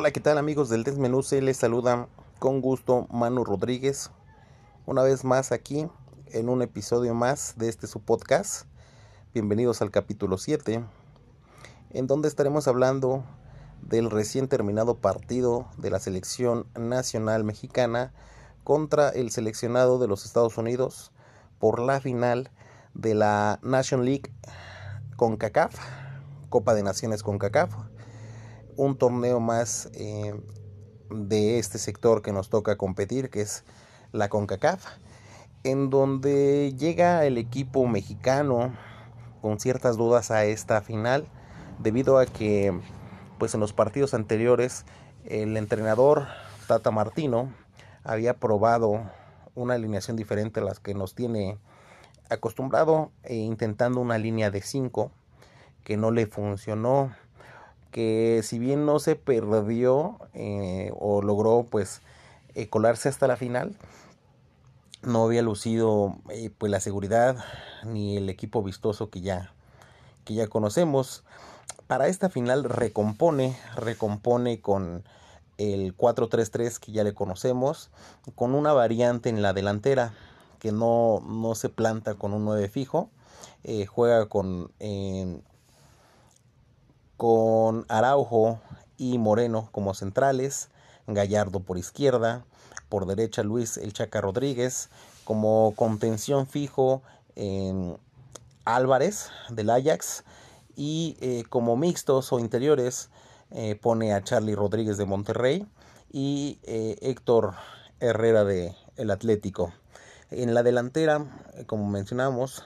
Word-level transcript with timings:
Hola, 0.00 0.12
¿qué 0.12 0.20
tal 0.20 0.38
amigos 0.38 0.68
del 0.68 0.84
Desmenú? 0.84 1.24
Se 1.24 1.42
les 1.42 1.56
saluda 1.56 2.06
con 2.38 2.60
gusto 2.60 3.08
Manu 3.10 3.42
Rodríguez. 3.42 4.12
Una 4.86 5.02
vez 5.02 5.24
más 5.24 5.50
aquí 5.50 5.88
en 6.26 6.48
un 6.48 6.62
episodio 6.62 7.14
más 7.14 7.54
de 7.56 7.68
este 7.68 7.88
su 7.88 7.98
podcast. 7.98 8.66
Bienvenidos 9.34 9.82
al 9.82 9.90
capítulo 9.90 10.38
7, 10.38 10.84
en 11.90 12.06
donde 12.06 12.28
estaremos 12.28 12.68
hablando 12.68 13.24
del 13.82 14.08
recién 14.08 14.46
terminado 14.46 14.94
partido 14.94 15.66
de 15.78 15.90
la 15.90 15.98
selección 15.98 16.68
nacional 16.78 17.42
mexicana 17.42 18.12
contra 18.62 19.08
el 19.08 19.32
seleccionado 19.32 19.98
de 19.98 20.06
los 20.06 20.24
Estados 20.24 20.56
Unidos 20.58 21.10
por 21.58 21.80
la 21.80 21.98
final 21.98 22.52
de 22.94 23.16
la 23.16 23.58
Nation 23.62 24.04
League 24.04 24.30
con 25.16 25.36
CACAF, 25.36 25.74
Copa 26.50 26.74
de 26.74 26.84
Naciones 26.84 27.24
con 27.24 27.38
CACAF 27.38 27.87
un 28.78 28.96
torneo 28.96 29.40
más 29.40 29.90
eh, 29.94 30.40
de 31.10 31.58
este 31.58 31.78
sector 31.78 32.22
que 32.22 32.32
nos 32.32 32.48
toca 32.48 32.76
competir, 32.76 33.28
que 33.28 33.40
es 33.40 33.64
la 34.12 34.28
CONCACAF, 34.28 34.86
en 35.64 35.90
donde 35.90 36.74
llega 36.78 37.26
el 37.26 37.38
equipo 37.38 37.86
mexicano 37.88 38.72
con 39.42 39.58
ciertas 39.58 39.96
dudas 39.96 40.30
a 40.30 40.44
esta 40.44 40.80
final, 40.80 41.26
debido 41.80 42.18
a 42.18 42.26
que 42.26 42.78
pues 43.38 43.52
en 43.54 43.60
los 43.60 43.72
partidos 43.72 44.14
anteriores 44.14 44.84
el 45.24 45.56
entrenador 45.56 46.28
Tata 46.68 46.92
Martino 46.92 47.52
había 48.04 48.34
probado 48.34 49.10
una 49.56 49.74
alineación 49.74 50.16
diferente 50.16 50.60
a 50.60 50.64
las 50.64 50.78
que 50.78 50.94
nos 50.94 51.16
tiene 51.16 51.58
acostumbrado 52.30 53.10
e 53.24 53.34
intentando 53.34 54.00
una 54.00 54.18
línea 54.18 54.52
de 54.52 54.62
5 54.62 55.10
que 55.82 55.96
no 55.96 56.12
le 56.12 56.26
funcionó 56.26 57.12
que 57.90 58.40
si 58.42 58.58
bien 58.58 58.86
no 58.86 58.98
se 58.98 59.16
perdió 59.16 60.18
eh, 60.34 60.92
o 60.98 61.22
logró 61.22 61.66
pues 61.70 62.02
eh, 62.54 62.68
colarse 62.68 63.08
hasta 63.08 63.26
la 63.26 63.36
final, 63.36 63.74
no 65.02 65.24
había 65.24 65.42
lucido 65.42 66.16
eh, 66.30 66.50
pues 66.56 66.70
la 66.70 66.80
seguridad 66.80 67.36
ni 67.84 68.16
el 68.16 68.28
equipo 68.28 68.62
vistoso 68.62 69.10
que 69.10 69.20
ya, 69.20 69.52
que 70.24 70.34
ya 70.34 70.48
conocemos. 70.48 71.24
Para 71.86 72.08
esta 72.08 72.28
final 72.28 72.64
recompone, 72.64 73.56
recompone 73.74 74.60
con 74.60 75.04
el 75.56 75.96
4-3-3 75.96 76.78
que 76.78 76.92
ya 76.92 77.04
le 77.04 77.14
conocemos, 77.14 77.90
con 78.34 78.54
una 78.54 78.72
variante 78.72 79.30
en 79.30 79.40
la 79.40 79.52
delantera 79.52 80.12
que 80.58 80.72
no, 80.72 81.22
no 81.26 81.54
se 81.54 81.68
planta 81.68 82.14
con 82.14 82.34
un 82.34 82.44
9 82.44 82.68
fijo, 82.68 83.10
juega 83.88 84.26
con 84.26 84.70
con 87.18 87.84
Araujo 87.88 88.60
y 88.96 89.18
Moreno 89.18 89.68
como 89.72 89.92
centrales, 89.92 90.70
Gallardo 91.06 91.60
por 91.60 91.76
izquierda, 91.76 92.46
por 92.88 93.04
derecha 93.04 93.42
Luis 93.42 93.76
El 93.76 93.92
Chaca 93.92 94.22
Rodríguez, 94.22 94.88
como 95.24 95.74
contención 95.76 96.46
fijo 96.46 97.02
Álvarez 98.64 99.30
del 99.50 99.70
Ajax 99.70 100.24
y 100.76 101.16
eh, 101.20 101.44
como 101.48 101.76
mixtos 101.76 102.32
o 102.32 102.38
interiores 102.38 103.10
eh, 103.50 103.74
pone 103.74 104.12
a 104.12 104.22
Charlie 104.22 104.54
Rodríguez 104.54 104.96
de 104.96 105.06
Monterrey 105.06 105.66
y 106.12 106.58
eh, 106.62 106.96
Héctor 107.00 107.54
Herrera 108.00 108.44
de 108.44 108.74
El 108.96 109.10
Atlético. 109.10 109.72
En 110.30 110.54
la 110.54 110.62
delantera, 110.62 111.24
como 111.66 111.88
mencionamos, 111.88 112.62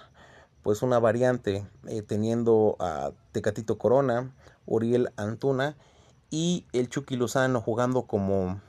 pues 0.62 0.82
una 0.82 0.98
variante 0.98 1.66
teniendo 2.06 2.76
a 2.78 3.10
Tecatito 3.32 3.78
Corona, 3.78 4.30
Uriel 4.66 5.10
Antuna 5.16 5.76
y 6.32 6.64
el 6.72 6.88
Chucky 6.88 7.16
Lozano 7.16 7.60
jugando 7.60 8.02
como, 8.06 8.60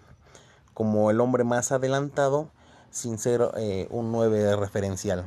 como 0.74 1.10
el 1.10 1.22
hombre 1.22 1.46
más 1.46 1.72
adelantado 1.72 2.50
sin 2.92 3.18
ser 3.18 3.42
eh, 3.58 3.88
un 3.90 4.12
9 4.12 4.56
referencial. 4.58 5.26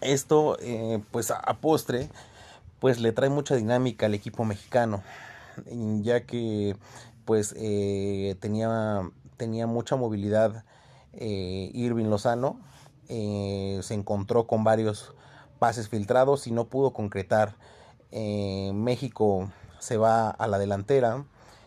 Esto 0.00 0.56
eh, 0.60 1.02
pues 1.10 1.30
a, 1.30 1.42
postre 1.60 2.08
pues 2.80 2.98
le 2.98 3.12
trae 3.12 3.28
mucha 3.28 3.56
dinámica 3.56 4.06
al 4.06 4.14
equipo 4.14 4.44
mexicano 4.44 5.02
ya 6.02 6.24
que 6.24 6.76
pues 7.24 7.54
eh, 7.58 8.36
tenía, 8.40 9.10
tenía 9.36 9.66
mucha 9.66 9.96
movilidad 9.96 10.64
Irving 11.12 12.06
Lozano 12.06 12.60
se 13.08 13.94
encontró 13.94 14.46
con 14.46 14.62
varios 14.62 15.14
pases 15.58 15.88
filtrados 15.88 16.46
y 16.46 16.52
no 16.52 16.64
pudo 16.64 16.92
concretar 16.92 17.54
eh, 18.10 18.70
México 18.74 19.50
se 19.78 19.98
va 19.98 20.30
a 20.30 20.46
la 20.46 20.58
delantera 20.58 21.24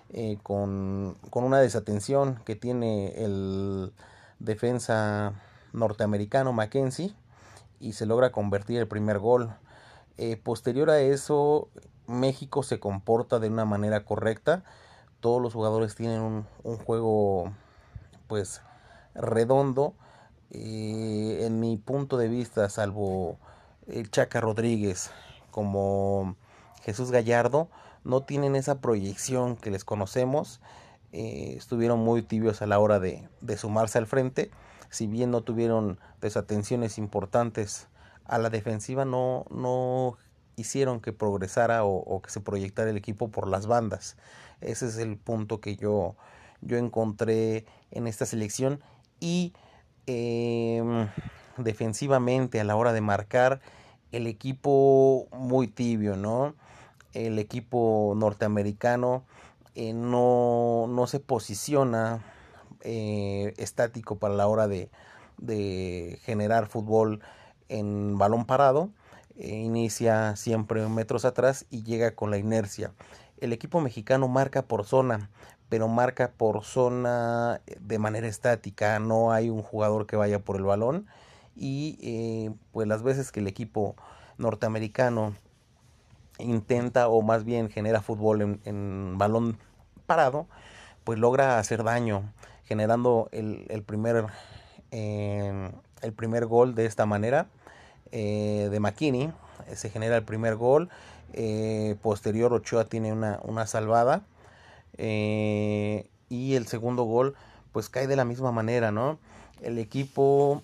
eh, 0.09 0.39
con, 0.41 1.17
una 1.31 1.59
desatención 1.59 2.39
que 2.45 2.55
tiene 2.55 3.23
el 3.23 3.93
defensa 4.39 5.33
norteamericano 5.71 6.51
Mackenzie 6.51 7.13
y 7.79 7.93
se 7.93 8.05
logra 8.05 8.31
convertir 8.31 8.79
el 8.79 8.87
primer 8.87 9.19
gol. 9.19 9.53
Eh, 10.17 10.35
posterior 10.37 10.89
a 10.89 10.99
eso, 10.99 11.69
México 12.07 12.63
se 12.63 12.79
comporta 12.79 13.39
de 13.39 13.49
una 13.49 13.65
manera 13.65 14.03
correcta. 14.03 14.63
Todos 15.19 15.41
los 15.41 15.53
jugadores 15.53 15.95
tienen 15.95 16.45
un 16.63 16.77
juego 16.77 17.51
pues 18.27 18.61
redondo. 19.13 19.93
en 20.49 21.59
mi 21.59 21.77
punto 21.77 22.17
de 22.17 22.27
vista, 22.27 22.69
salvo 22.69 23.37
el 23.91 24.09
Chaca 24.09 24.41
Rodríguez, 24.41 25.11
como 25.51 26.35
Jesús 26.83 27.11
Gallardo 27.11 27.69
no 28.03 28.23
tienen 28.23 28.55
esa 28.55 28.81
proyección 28.81 29.55
que 29.55 29.71
les 29.71 29.85
conocemos. 29.85 30.61
Eh, 31.11 31.55
estuvieron 31.57 31.99
muy 31.99 32.23
tibios 32.23 32.61
a 32.61 32.67
la 32.67 32.79
hora 32.79 32.99
de, 32.99 33.27
sumarse 33.57 33.97
al 33.97 34.07
frente. 34.07 34.49
Si 34.89 35.07
bien 35.07 35.31
no 35.31 35.41
tuvieron 35.41 35.99
desatenciones 36.19 36.97
importantes 36.97 37.87
a 38.25 38.37
la 38.37 38.49
defensiva, 38.49 39.05
no, 39.05 39.45
no 39.49 40.17
hicieron 40.55 40.99
que 40.99 41.13
progresara 41.13 41.83
o, 41.83 42.21
que 42.21 42.29
se 42.29 42.41
proyectara 42.41 42.89
el 42.89 42.97
equipo 42.97 43.29
por 43.29 43.47
las 43.47 43.67
bandas. 43.67 44.17
Ese 44.61 44.87
es 44.87 44.97
el 44.97 45.17
punto 45.17 45.59
que 45.59 45.75
yo, 45.75 46.15
yo 46.61 46.77
encontré 46.77 47.65
en 47.91 48.07
esta 48.07 48.25
selección. 48.25 48.81
Y 49.19 49.53
em, 50.07 51.07
defensivamente 51.57 52.59
a 52.59 52.63
la 52.63 52.75
hora 52.75 52.93
de 52.93 53.01
marcar 53.01 53.61
el 54.11 54.27
equipo 54.27 55.27
muy 55.31 55.67
tibio, 55.67 56.17
¿no? 56.17 56.55
El 57.13 57.39
equipo 57.39 58.13
norteamericano 58.15 59.23
eh, 59.75 59.93
no, 59.93 60.87
no, 60.87 61.07
se 61.07 61.19
posiciona 61.19 62.23
eh, 62.81 63.53
estático 63.57 64.17
para 64.17 64.33
la 64.33 64.47
hora 64.47 64.67
de, 64.67 64.89
de 65.37 66.19
generar 66.23 66.67
fútbol 66.67 67.21
en 67.69 68.17
balón 68.17 68.45
parado. 68.45 68.89
Eh, 69.37 69.55
inicia 69.55 70.35
siempre 70.35 70.87
metros 70.87 71.25
atrás 71.25 71.65
y 71.69 71.83
llega 71.83 72.15
con 72.15 72.31
la 72.31 72.37
inercia. 72.37 72.93
El 73.39 73.53
equipo 73.53 73.81
mexicano 73.81 74.27
marca 74.27 74.63
por 74.63 74.85
zona, 74.85 75.29
pero 75.69 75.87
marca 75.87 76.31
por 76.35 76.63
zona 76.63 77.61
de 77.79 77.97
manera 77.97 78.27
estática. 78.27 78.99
No 78.99 79.31
hay 79.31 79.49
un 79.49 79.63
jugador 79.63 80.05
que 80.05 80.17
vaya 80.17 80.39
por 80.39 80.57
el 80.57 80.63
balón 80.63 81.07
y 81.55 81.97
eh, 82.01 82.53
pues 82.71 82.87
las 82.87 83.03
veces 83.03 83.31
que 83.31 83.39
el 83.39 83.47
equipo 83.47 83.95
norteamericano 84.37 85.35
intenta 86.39 87.07
o 87.07 87.21
más 87.21 87.43
bien 87.43 87.69
genera 87.69 88.01
fútbol 88.01 88.59
en, 88.65 89.17
balón 89.17 89.57
parado, 90.05 90.47
pues 91.03 91.19
logra 91.19 91.59
hacer 91.59 91.83
daño, 91.83 92.23
generando 92.65 93.29
el, 93.31 93.83
primer, 93.85 94.25
eh, 94.91 95.71
el 96.01 96.13
primer 96.13 96.45
gol 96.45 96.73
de 96.73 96.85
esta 96.85 97.05
manera 97.05 97.47
eh, 98.11 98.69
de 98.71 98.79
McKinney. 98.79 99.31
Se 99.75 99.89
genera 99.89 100.17
el 100.17 100.23
primer 100.23 100.55
gol. 100.55 100.89
posterior 102.01 102.51
Ochoa 102.53 102.85
tiene 102.85 103.13
una, 103.13 103.39
una 103.43 103.67
salvada. 103.67 104.23
y 104.97 106.55
el 106.55 106.67
segundo 106.67 107.03
gol 107.03 107.35
pues 107.71 107.89
cae 107.89 108.07
de 108.07 108.15
la 108.15 108.25
misma 108.25 108.51
manera, 108.51 108.91
¿no? 108.91 109.19
El 109.61 109.77
equipo 109.77 110.63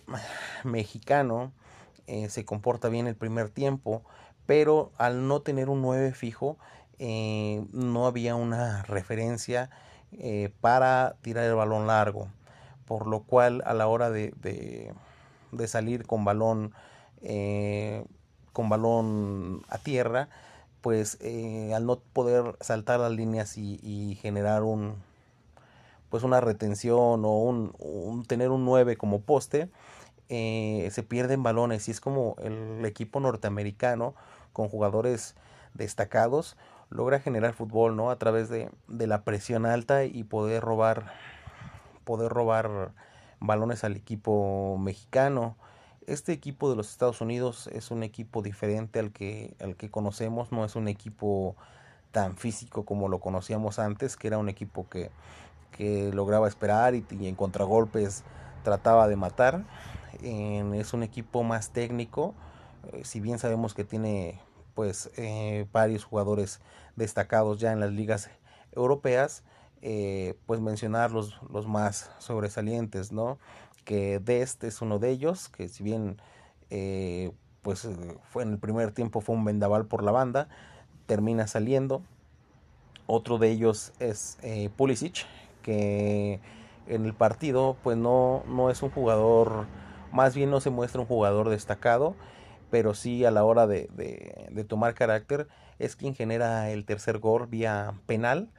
mexicano 0.64 1.52
eh, 2.08 2.30
se 2.30 2.46
comporta 2.46 2.90
bien 2.90 3.08
el 3.08 3.16
primer 3.16 3.50
tiempo, 3.50 4.04
pero 4.46 4.92
al 4.98 5.28
no 5.28 5.42
tener 5.42 5.70
un 5.70 5.82
9 5.82 6.14
fijo, 6.14 6.58
eh, 7.00 7.66
no 7.72 8.08
había 8.08 8.36
una 8.36 8.84
referencia 8.84 9.70
eh, 10.14 10.52
para 10.62 11.16
tirar 11.22 11.44
el 11.44 11.56
balón 11.56 11.86
largo, 11.86 12.28
por 12.86 13.08
lo 13.08 13.22
cual 13.22 13.62
a 13.66 13.74
la 13.74 13.88
hora 13.88 14.10
de, 14.10 14.34
de, 14.42 15.68
salir 15.68 16.06
con 16.06 16.24
balón, 16.24 16.74
con 18.54 18.70
balón 18.70 19.64
a 19.68 19.78
tierra, 19.80 20.30
pues 20.82 21.20
al 21.76 21.86
no 21.86 22.00
poder 22.00 22.56
saltar 22.62 23.02
las 23.02 23.12
líneas 23.12 23.58
y 23.58 24.18
generar 24.22 24.64
un, 24.64 24.96
pues 26.10 26.24
una 26.24 26.42
retención 26.42 27.24
o 27.26 27.38
un, 27.40 28.26
tener 28.28 28.50
un 28.50 28.66
9 28.66 28.98
como 28.98 29.22
poste, 29.22 29.70
eh, 30.30 30.90
se 30.92 31.04
pierden 31.04 31.44
balones 31.44 31.88
y 31.88 31.92
es 31.92 32.02
como 32.02 32.36
el 32.40 32.86
equipo 32.86 33.20
norteamericano 33.20 34.14
con 34.54 34.70
jugadores 34.70 35.36
destacados 35.74 36.58
logra 36.90 37.20
generar 37.20 37.54
fútbol, 37.54 37.96
¿no? 37.96 38.10
A 38.12 38.18
través 38.18 38.50
de, 38.50 38.70
de 38.88 39.08
la 39.08 39.24
presión 39.24 39.66
alta 39.66 40.06
y 40.06 40.24
poder 40.24 40.64
robar, 40.64 41.12
poder 42.04 42.32
robar 42.32 42.92
balones 43.40 43.84
al 43.84 43.96
equipo 43.96 44.78
mexicano. 44.78 45.58
Este 46.06 46.32
equipo 46.32 46.70
de 46.70 46.78
los 46.78 46.90
Estados 46.90 47.20
Unidos 47.20 47.70
es 47.74 47.92
un 47.92 48.04
equipo 48.04 48.42
diferente 48.42 49.00
al 49.00 49.12
que, 49.12 49.56
al 49.60 49.76
que 49.76 49.92
conocemos, 49.92 50.52
no 50.52 50.64
es 50.64 50.76
un 50.76 50.88
equipo 50.88 51.56
tan 52.12 52.38
físico 52.38 52.86
como 52.86 53.10
lo 53.10 53.20
conocíamos 53.20 53.80
antes, 53.80 54.16
que 54.16 54.28
era 54.28 54.38
un 54.38 54.48
equipo 54.48 54.88
que, 54.90 55.12
que 55.78 56.12
lograba 56.14 56.48
esperar 56.48 56.96
y, 56.96 57.06
en 57.10 57.36
contragolpes 57.36 58.24
trataba 58.64 59.08
de 59.08 59.16
matar. 59.16 59.64
es 60.22 60.94
un 60.94 61.04
equipo 61.04 61.44
más 61.44 61.70
técnico, 61.70 62.34
eh, 62.94 63.04
si 63.04 63.20
bien 63.20 63.40
sabemos 63.40 63.74
que 63.74 63.84
tiene 63.84 64.40
pues 64.74 65.10
eh, 65.18 65.68
varios 65.72 66.04
jugadores 66.04 66.62
destacados 66.96 67.60
ya 67.60 67.72
en 67.72 67.80
las 67.80 67.92
ligas 67.92 68.30
europeas, 68.74 69.44
eh, 69.82 70.36
pues 70.46 70.62
mencionar 70.62 71.12
los, 71.12 71.40
los, 71.52 71.68
más 71.68 72.12
sobresalientes, 72.20 73.12
¿no? 73.12 73.40
Que 73.86 74.20
Dest 74.20 74.64
es 74.64 74.82
uno 74.82 75.00
de 75.00 75.10
ellos, 75.10 75.50
que 75.50 75.68
si 75.68 75.84
bien 75.84 76.18
pues 77.62 77.88
fue 78.30 78.44
en 78.44 78.52
el 78.52 78.60
primer 78.60 78.92
tiempo 78.92 79.22
fue 79.22 79.36
un 79.36 79.46
vendaval 79.46 79.86
por 79.86 80.04
la 80.04 80.12
banda, 80.12 80.50
termina 81.06 81.48
saliendo. 81.48 82.02
Otro 83.06 83.38
de 83.38 83.50
ellos 83.52 83.94
es 84.00 84.38
Pulisic, 84.76 85.26
que 85.68 86.40
en 86.88 87.06
el 87.06 87.14
partido, 87.14 87.76
pues 87.84 87.98
no, 87.98 88.42
no 88.48 88.70
es 88.70 88.82
un 88.82 88.90
jugador, 88.90 89.66
más 90.14 90.34
bien 90.34 90.50
no 90.50 90.62
se 90.62 90.70
muestra 90.70 91.02
un 91.02 91.08
jugador 91.08 91.50
destacado, 91.50 92.16
pero 92.72 92.94
sí 92.94 93.26
a 93.26 93.32
la 93.32 93.44
hora 93.44 93.68
de, 93.68 93.90
de, 93.92 94.64
tomar 94.64 94.94
carácter 94.94 95.50
es 95.78 95.98
quien 95.98 96.16
genera 96.16 96.70
el 96.72 96.86
tercer 96.86 97.20
gol 97.20 97.48
vía 97.48 97.96
penal 98.06 98.50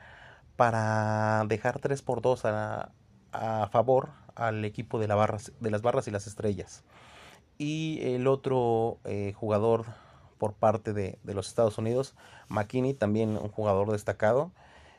para 0.56 1.44
dejar 1.48 1.78
3 1.78 2.02
por 2.02 2.20
2 2.20 2.44
a, 2.44 2.92
a 3.32 3.68
favor 3.72 4.10
al 4.34 4.62
equipo 4.66 4.98
de, 4.98 5.08
la 5.08 5.14
barras, 5.14 5.52
de 5.58 5.70
las 5.70 5.80
barras 5.80 6.06
y 6.08 6.10
las 6.10 6.26
estrellas. 6.26 6.84
Y 7.56 8.00
el 8.02 8.26
otro 8.26 8.98
eh, 9.04 9.32
jugador 9.34 9.86
por 10.36 10.52
parte 10.52 10.92
de, 10.92 11.18
de, 11.22 11.34
los 11.34 11.48
Estados 11.48 11.78
Unidos, 11.78 12.14
McKinney, 12.48 12.92
también 12.92 13.30
un 13.30 13.48
jugador 13.48 13.90
destacado. 13.92 14.52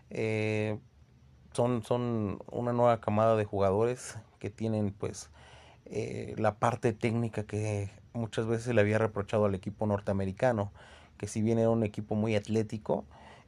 Eh, 0.10 0.80
son, 1.60 1.84
son 1.84 2.40
una 2.50 2.72
nueva 2.72 3.02
camada 3.02 3.36
de 3.36 3.44
jugadores 3.44 4.18
que 4.40 4.50
tienen 4.50 4.94
pues 4.98 5.30
eh, 5.88 6.34
la 6.38 6.56
parte 6.56 6.94
técnica 6.94 7.44
que 7.44 7.90
muchas 8.14 8.46
veces 8.46 8.74
le 8.74 8.80
había 8.80 8.98
reprochado 8.98 9.44
al 9.44 9.56
equipo 9.56 9.86
norteamericano, 9.86 10.72
que 11.18 11.28
si 11.28 11.42
bien 11.42 11.60
era 11.60 11.70
un 11.70 11.84
equipo 11.84 12.16
muy 12.16 12.38
atlético, 12.38 13.04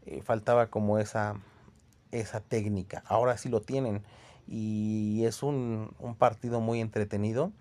eh, 0.06 0.22
faltaba 0.24 0.68
como 0.68 1.00
esa, 1.00 1.36
esa 2.12 2.42
técnica. 2.42 3.02
Ahora 3.06 3.38
sí 3.38 3.48
lo 3.48 3.62
tienen 3.62 4.04
y 4.46 5.24
es 5.24 5.42
un, 5.42 5.96
un 6.00 6.16
partido 6.16 6.60
muy 6.60 6.81
entretenido. 6.81 7.54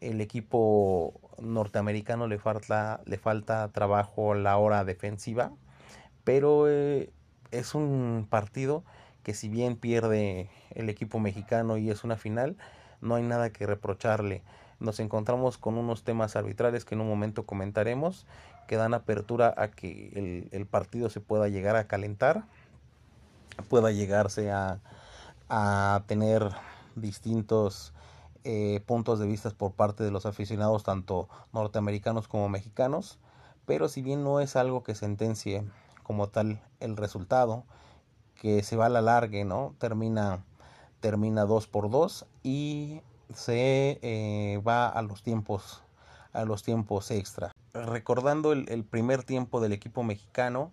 El 0.00 0.20
equipo 0.20 1.14
norteamericano 1.38 2.26
le 2.26 2.40
falta, 2.40 3.02
le 3.06 3.18
falta 3.18 3.68
trabajo 3.68 4.32
a 4.32 4.34
la 4.34 4.58
hora 4.58 4.84
defensiva, 4.84 5.52
pero 6.24 6.68
eh, 6.68 7.12
es 7.52 7.76
un 7.76 8.26
partido 8.28 8.82
que 9.22 9.34
si 9.34 9.48
bien 9.48 9.76
pierde 9.76 10.50
el 10.70 10.88
equipo 10.88 11.18
mexicano 11.18 11.76
y 11.76 11.90
es 11.90 12.04
una 12.04 12.16
final, 12.16 12.56
no 13.00 13.14
hay 13.14 13.22
nada 13.22 13.50
que 13.50 13.66
reprocharle. 13.66 14.42
Nos 14.80 15.00
encontramos 15.00 15.58
con 15.58 15.78
unos 15.78 16.02
temas 16.02 16.36
arbitrales 16.36 16.84
que 16.84 16.94
en 16.94 17.00
un 17.00 17.08
momento 17.08 17.44
comentaremos, 17.46 18.26
que 18.66 18.76
dan 18.76 18.94
apertura 18.94 19.54
a 19.56 19.68
que 19.68 20.48
el, 20.50 20.66
partido 20.66 21.10
se 21.10 21.20
pueda 21.20 21.48
llegar 21.48 21.76
a 21.76 21.86
calentar, 21.86 22.44
pueda 23.68 23.92
llegarse 23.92 24.50
a, 24.50 24.80
a 25.48 26.02
tener 26.06 26.50
distintos 26.96 27.92
eh, 28.44 28.82
puntos 28.86 29.20
de 29.20 29.26
vista 29.26 29.50
por 29.50 29.72
parte 29.72 30.02
de 30.02 30.10
los 30.10 30.26
aficionados, 30.26 30.82
tanto 30.82 31.28
norteamericanos 31.52 32.26
como 32.26 32.48
mexicanos, 32.48 33.18
pero 33.66 33.88
si 33.88 34.02
bien 34.02 34.24
no 34.24 34.40
es 34.40 34.56
algo 34.56 34.82
que 34.82 34.96
sentencie 34.96 35.64
como 36.02 36.28
tal 36.28 36.60
el 36.80 36.96
resultado, 36.96 37.64
que 38.42 38.64
se 38.64 38.74
va 38.74 38.86
a 38.86 38.88
la 38.88 39.00
largue, 39.00 39.44
¿no? 39.44 39.76
Termina, 39.78 40.42
termina 40.98 41.44
2 41.44 41.68
por 41.68 41.90
2 41.90 42.26
y 42.42 43.00
se 43.32 44.00
eh, 44.02 44.60
va 44.66 44.88
a 44.88 45.00
los 45.02 45.22
tiempos 45.22 45.84
a 46.32 46.44
los 46.44 46.64
tiempos 46.64 47.12
extra. 47.12 47.52
Recordando 47.72 48.50
el, 48.50 48.84
primer 48.84 49.22
tiempo 49.22 49.60
del 49.60 49.72
equipo 49.72 50.02
mexicano, 50.02 50.72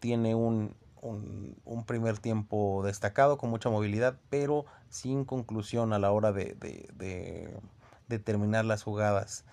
tiene 0.00 0.34
un, 0.34 0.74
un, 1.02 1.84
primer 1.86 2.18
tiempo 2.18 2.82
destacado 2.84 3.38
con 3.38 3.48
mucha 3.48 3.70
movilidad, 3.70 4.16
pero 4.28 4.64
sin 4.88 5.24
conclusión 5.24 5.92
a 5.92 6.00
la 6.00 6.10
hora 6.10 6.32
de, 6.32 6.56
de, 8.08 8.18
terminar 8.18 8.64
las 8.64 8.82
jugadas. 8.82 9.44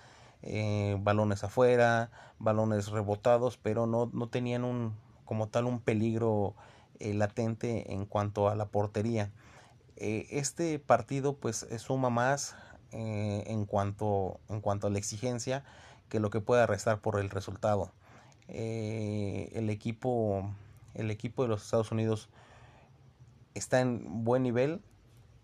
Eh, 0.42 0.98
balones 1.00 1.44
afuera, 1.44 2.10
balones 2.40 2.88
rebotados, 2.88 3.58
pero 3.58 3.86
no, 3.86 4.10
no 4.14 4.30
tenían 4.30 4.64
un, 4.64 4.96
como 5.26 5.48
tal 5.48 5.66
un 5.66 5.80
peligro 5.80 6.56
eh, 7.02 7.14
latente 7.16 7.94
en 7.94 8.06
cuanto 8.06 8.48
a 8.48 8.56
la 8.56 8.68
portería. 8.68 9.32
Eh, 9.98 10.28
este 10.30 10.78
partido 10.78 11.36
pues 11.36 11.68
suma 11.78 12.12
más 12.12 12.56
eh, 12.92 13.44
en, 13.48 13.66
cuanto, 13.66 14.40
en 14.50 14.62
cuanto 14.62 14.88
a 14.88 14.90
la 14.92 15.00
exigencia 15.00 15.64
que 16.10 16.20
lo 16.20 16.30
que 16.30 16.42
pueda 16.42 16.68
restar 16.68 17.00
por 17.00 17.20
el 17.20 17.30
resultado. 17.30 17.92
el, 18.48 19.70
equipo, 19.70 20.50
el 20.94 21.10
equipo 21.10 21.44
de 21.44 21.50
los 21.50 21.64
Estados 21.64 21.92
Unidos 21.92 22.30
está 23.56 23.80
en 23.80 24.24
buen 24.24 24.44
nivel, 24.44 24.82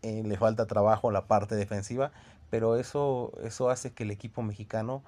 le 0.04 0.38
falta 0.38 0.68
trabajo 0.68 1.10
a 1.10 1.12
la 1.12 1.26
parte 1.26 1.56
defensiva, 1.56 2.12
pero 2.50 2.76
eso, 2.76 3.32
eso 3.44 3.70
hace 3.70 3.94
que 3.94 4.04
el 4.04 4.12
equipo 4.12 4.42
mexicano 4.44 5.04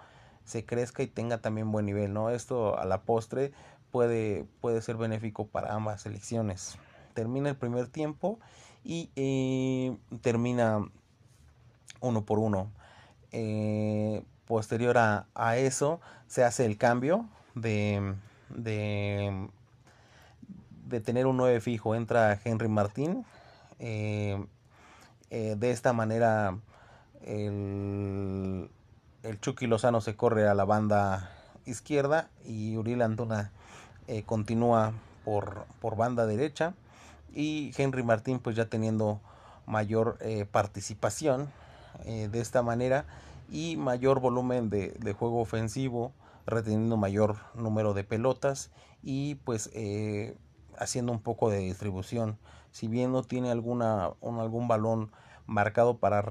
se 0.50 0.66
crezca 0.66 1.04
y 1.04 1.08
tenga 1.08 1.38
también 1.38 1.72
buen 1.72 1.86
nivel, 1.86 2.12
¿no? 2.12 2.32
Esto 2.32 2.80
a 2.80 2.86
la 2.86 3.04
postre 3.04 3.52
puede, 3.92 4.46
puede 4.62 4.82
ser 4.82 4.98
benéfico 4.98 5.46
para 5.46 5.76
ambas 5.76 6.02
selecciones. 6.02 6.80
Termina 7.14 7.50
el 7.50 7.56
primer 7.56 7.88
tiempo 7.88 8.40
y 8.84 9.12
eh, 9.16 9.96
termina 10.22 10.84
uno 12.02 12.26
por 12.26 12.40
uno. 12.40 12.72
Eh, 13.32 14.24
posterior 14.48 14.98
a, 14.98 15.28
eso 15.58 16.02
se 16.26 16.44
hace 16.44 16.66
el 16.66 16.78
cambio 16.78 17.30
de, 17.54 18.16
de, 18.50 19.50
de 20.88 21.00
tener 21.00 21.28
un 21.28 21.38
9 21.38 21.62
fijo. 21.62 21.94
Entra 21.94 22.40
Henry 22.44 22.70
Martín. 22.70 23.24
Eh, 23.78 24.44
de 25.30 25.70
esta 25.70 25.94
manera 25.94 26.58
el, 27.22 28.68
el 29.24 29.40
Chucky 29.40 29.68
Lozano 29.68 30.02
se 30.02 30.16
corre 30.16 30.48
a 30.48 30.54
la 30.54 30.66
banda 30.66 31.32
izquierda 31.66 32.30
y 32.46 32.78
Uriel 32.78 33.02
Antuna 33.02 33.52
eh, 34.08 34.24
continúa 34.24 34.94
por, 35.26 35.66
por, 35.82 35.96
banda 35.96 36.26
derecha. 36.26 36.74
Y 37.34 37.72
Henry 37.78 38.04
Martín 38.04 38.40
pues 38.40 38.56
ya 38.56 38.66
teniendo 38.66 39.20
mayor 39.66 40.18
eh, 40.22 40.46
participación 40.50 41.50
eh, 42.06 42.28
de 42.32 42.40
esta 42.40 42.64
manera 42.64 43.06
y 43.52 43.78
mayor 43.78 44.20
volumen 44.20 44.70
de, 44.70 45.16
juego 45.18 45.42
ofensivo 45.42 46.12
reteniendo 46.46 46.98
mayor 46.98 47.38
número 47.54 47.94
de 47.94 48.04
pelotas 48.04 48.72
y 49.04 49.36
pues 49.36 49.70
haciendo 50.78 51.12
un 51.12 51.20
poco 51.20 51.50
de 51.50 51.60
distribución. 51.60 52.38
Si 52.72 52.88
bien 52.88 53.12
no 53.12 53.24
tiene 53.24 53.52
alguna 53.52 54.12
algún 54.22 54.68
balón 54.68 55.12
marcado 55.46 55.98
para, 55.98 56.24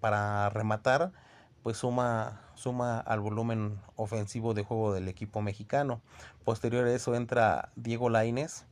para 0.00 0.48
rematar 0.50 1.12
pues 1.62 1.78
suma, 1.78 2.40
suma 2.54 3.00
al 3.00 3.20
volumen 3.20 3.78
ofensivo 3.96 4.54
de 4.54 4.64
juego 4.64 4.92
del 4.92 5.08
equipo 5.08 5.42
mexicano. 5.42 6.00
Posterior 6.44 6.86
a 6.86 6.92
eso 6.92 7.14
entra 7.14 7.70
Diego 7.76 8.08
Laines 8.08 8.66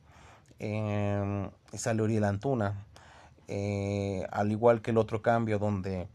eh, 0.58 1.50
y 1.72 1.78
sale 1.78 2.02
Uriel 2.02 2.24
Antuna. 2.24 2.86
Eh, 3.48 4.26
al 4.32 4.50
igual 4.50 4.82
que 4.82 4.90
el 4.90 4.98
otro 4.98 5.22
cambio 5.22 5.58
donde, 5.58 6.08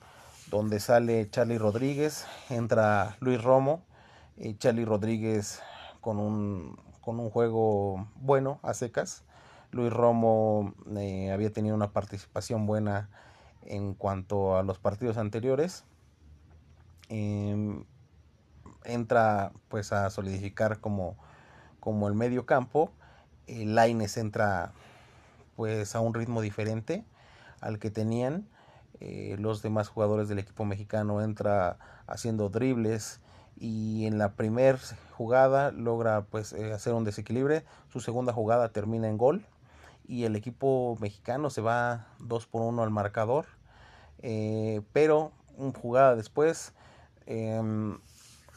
donde 0.47 0.79
sale 0.79 1.29
Charlie 1.29 1.57
Rodríguez, 1.57 2.25
entra 2.49 3.15
Luis 3.19 3.41
Romo. 3.41 3.83
y 4.37 4.55
Charlie 4.55 4.85
Rodríguez 4.85 5.61
con 6.01 6.17
un, 6.19 6.77
con 7.01 7.19
un 7.19 7.29
juego 7.29 8.07
bueno 8.15 8.59
a 8.63 8.73
secas. 8.73 9.23
Luis 9.71 9.93
Romo 9.93 10.73
eh, 10.97 11.31
había 11.31 11.53
tenido 11.53 11.75
una 11.75 11.91
participación 11.91 12.65
buena 12.65 13.09
en 13.63 13.93
cuanto 13.93 14.57
a 14.57 14.63
los 14.63 14.79
partidos 14.79 15.17
anteriores 15.17 15.85
Em, 17.13 17.83
entra 18.85 19.51
pues 19.67 19.91
a 19.91 20.09
solidificar 20.09 20.79
como, 20.79 21.17
como 21.81 22.07
el 22.07 22.15
medio 22.15 22.45
campo. 22.45 22.91
Laines 23.47 24.15
entra 24.15 24.71
pues 25.57 25.93
a 25.93 25.99
un 25.99 26.13
ritmo 26.13 26.39
diferente 26.39 27.03
al 27.59 27.79
que 27.79 27.91
tenían. 27.91 28.47
Eh, 29.01 29.35
los 29.39 29.61
demás 29.61 29.89
jugadores 29.89 30.29
del 30.29 30.39
equipo 30.39 30.63
mexicano 30.63 31.21
entra 31.21 31.77
haciendo 32.07 32.47
dribles 32.47 33.19
y 33.57 34.05
en 34.05 34.17
la 34.17 34.33
primera 34.35 34.79
jugada 35.17 35.71
logra 35.71 36.21
pues 36.21 36.53
eh, 36.53 36.71
hacer 36.71 36.93
un 36.93 37.03
desequilibrio, 37.03 37.63
su 37.89 37.99
segunda 37.99 38.31
jugada 38.31 38.69
termina 38.69 39.09
en 39.09 39.17
gol 39.17 39.45
y 40.07 40.23
el 40.23 40.35
equipo 40.37 40.97
mexicano 41.01 41.49
se 41.49 41.61
va 41.61 42.07
2 42.19 42.47
por 42.47 42.61
1 42.61 42.83
al 42.83 42.89
marcador, 42.89 43.47
eh, 44.19 44.81
pero 44.93 45.31
una 45.57 45.77
jugada 45.77 46.15
después 46.15 46.73
em, 47.31 47.97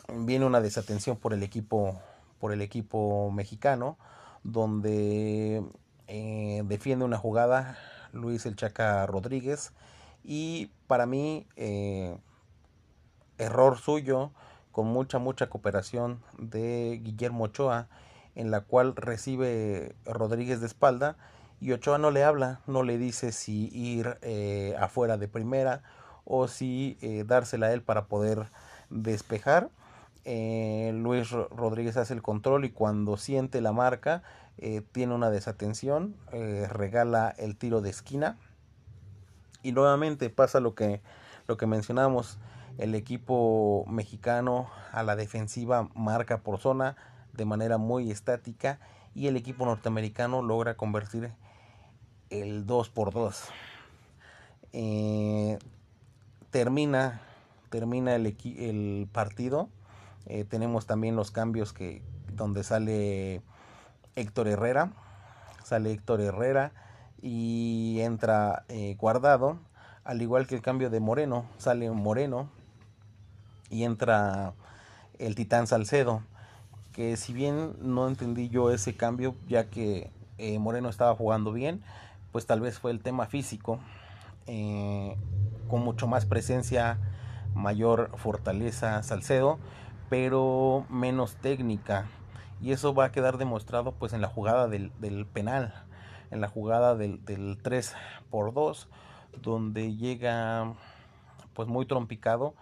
viene 0.08 0.44
una 0.44 0.60
desatención 0.60 1.16
por 1.16 1.32
el 1.32 1.42
equipo 1.42 2.00
por 2.40 2.52
el 2.52 2.60
equipo 2.60 3.30
mexicano 3.30 3.96
donde 4.42 5.62
eh, 6.08 6.62
defiende 6.66 7.04
una 7.04 7.16
jugada 7.16 7.78
Luis 8.12 8.44
El 8.44 8.56
Chaca 8.56 9.06
Rodríguez. 9.06 9.72
Y 10.22 10.70
para 10.86 11.06
mí 11.06 11.46
error 13.38 13.78
suyo 13.78 14.30
con 14.72 14.86
mucha, 14.88 15.18
mucha 15.18 15.48
cooperación 15.48 16.20
de 16.36 17.00
Guillermo 17.02 17.44
Ochoa, 17.44 17.88
en 18.34 18.50
la 18.50 18.60
cual 18.60 18.96
recibe 18.96 19.94
Rodríguez 20.04 20.60
de 20.60 20.66
espalda 20.66 21.16
y 21.60 21.72
Ochoa 21.72 21.98
no 21.98 22.10
le 22.10 22.24
habla, 22.24 22.60
no 22.66 22.82
le 22.82 22.98
dice 22.98 23.30
si 23.30 23.68
ir 23.72 24.18
eh, 24.22 24.74
afuera 24.78 25.16
de 25.16 25.28
primera 25.28 25.82
o 26.24 26.48
si 26.48 26.96
eh, 27.00 27.24
dársela 27.26 27.66
a 27.66 27.72
él 27.72 27.82
para 27.82 28.06
poder 28.06 28.46
despejar. 28.90 29.70
Eh, 30.24 30.92
Luis 30.94 31.30
Rodríguez 31.30 31.96
hace 31.96 32.14
el 32.14 32.22
control 32.22 32.64
y 32.64 32.70
cuando 32.70 33.16
siente 33.16 33.60
la 33.60 33.72
marca 33.72 34.22
tiene 34.92 35.12
una 35.12 35.30
desatención, 35.30 36.14
regala 36.30 37.34
el 37.38 37.56
tiro 37.56 37.80
de 37.80 37.90
esquina 37.90 38.38
y 39.64 39.72
nuevamente 39.72 40.30
pasa 40.30 40.60
lo 40.60 40.76
que, 40.76 41.02
lo 41.48 41.56
que 41.56 41.66
mencionamos 41.66 42.38
el 42.78 42.94
equipo 42.94 43.84
mexicano 43.88 44.68
a 44.92 45.02
la 45.02 45.16
defensiva 45.16 45.88
marca 45.94 46.38
por 46.38 46.58
zona 46.58 46.96
de 47.32 47.44
manera 47.44 47.78
muy 47.78 48.10
estática 48.10 48.78
y 49.14 49.26
el 49.26 49.36
equipo 49.36 49.64
norteamericano 49.64 50.42
logra 50.42 50.76
convertir 50.76 51.32
el 52.30 52.66
2 52.66 52.90
por 52.90 53.12
2. 53.12 53.44
Eh, 54.72 55.58
termina 56.54 57.20
termina 57.68 58.14
el, 58.14 58.26
el 58.26 59.08
partido. 59.10 59.68
Eh, 60.26 60.44
tenemos 60.44 60.86
también 60.86 61.16
los 61.16 61.32
cambios 61.32 61.72
que 61.72 62.00
donde 62.32 62.62
sale 62.62 63.42
Héctor 64.14 64.46
Herrera. 64.46 64.92
Sale 65.64 65.90
Héctor 65.90 66.20
Herrera 66.20 66.70
y 67.20 67.98
entra 68.02 68.62
eh, 68.68 68.94
Guardado. 69.00 69.58
Al 70.04 70.22
igual 70.22 70.46
que 70.46 70.54
el 70.54 70.62
cambio 70.62 70.90
de 70.90 71.00
Moreno, 71.00 71.44
sale 71.58 71.90
Moreno 71.90 72.48
y 73.68 73.82
entra 73.82 74.52
el 75.18 75.34
Titán 75.34 75.66
Salcedo, 75.66 76.22
que 76.92 77.16
si 77.16 77.32
bien 77.32 77.74
no 77.80 78.06
entendí 78.06 78.48
yo 78.48 78.70
ese 78.70 78.94
cambio, 78.94 79.34
ya 79.48 79.70
que 79.70 80.08
eh, 80.38 80.60
Moreno 80.60 80.88
estaba 80.88 81.16
jugando 81.16 81.52
bien, 81.52 81.82
pues 82.30 82.46
tal 82.46 82.60
vez 82.60 82.78
fue 82.78 82.92
el 82.92 83.00
tema 83.00 83.26
físico, 83.26 83.80
con 85.68 85.82
mucho 85.82 86.06
más 86.06 86.26
presencia, 86.26 86.98
mayor 87.54 88.10
fortaleza 88.16 89.02
Salcedo, 89.02 89.58
pero 90.08 90.86
menos 90.88 91.36
técnica. 91.36 92.06
Y 92.60 92.72
eso 92.72 92.94
va 92.94 93.06
a 93.06 93.12
quedar 93.12 93.36
demostrado 93.38 93.92
pues 93.92 94.12
en 94.12 94.20
la 94.20 94.28
jugada 94.28 94.68
del, 94.68 94.90
penal, 95.32 95.74
en 96.30 96.40
la 96.40 96.48
jugada 96.48 96.94
del, 96.94 97.24
del 97.24 97.58
3 97.62 97.94
por 98.30 98.54
2 98.54 98.88
donde 99.42 99.96
llega 99.96 100.74
pues 101.54 101.68
muy 101.68 101.86
trompicado 101.86 102.54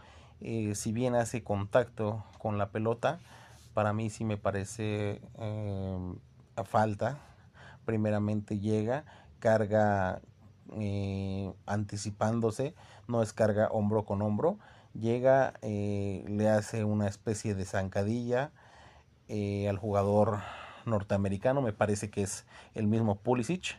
eh, 0.45 0.75
si 0.75 0.93
bien 0.93 1.15
hace 1.15 1.45
contacto 1.45 2.25
con 2.39 2.59
la 2.59 2.71
pelota, 2.71 3.21
para 3.75 3.93
mí 3.93 4.11
sí 4.11 4.25
me 4.25 4.37
parece 4.37 5.23
eh, 5.39 6.15
falta. 6.65 7.19
Primeramente 7.85 8.59
llega, 8.59 9.05
carga 9.39 10.21
eh, 10.73 11.53
anticipándose, 11.65 12.75
no 13.09 13.23
es 13.23 13.33
carga 13.33 13.69
hombro 13.69 14.05
con 14.05 14.23
hombro. 14.23 14.59
Llega, 14.95 15.55
le 15.63 16.49
hace 16.49 16.85
una 16.85 17.09
especie 17.09 17.55
de 17.55 17.65
zancadilla 17.65 18.51
al 19.29 19.79
jugador 19.79 20.41
norteamericano, 20.85 21.63
me 21.63 21.73
parece 21.73 22.11
que 22.11 22.23
es 22.23 22.45
el 22.75 22.87
mismo 22.87 23.17
Pulisic. 23.17 23.79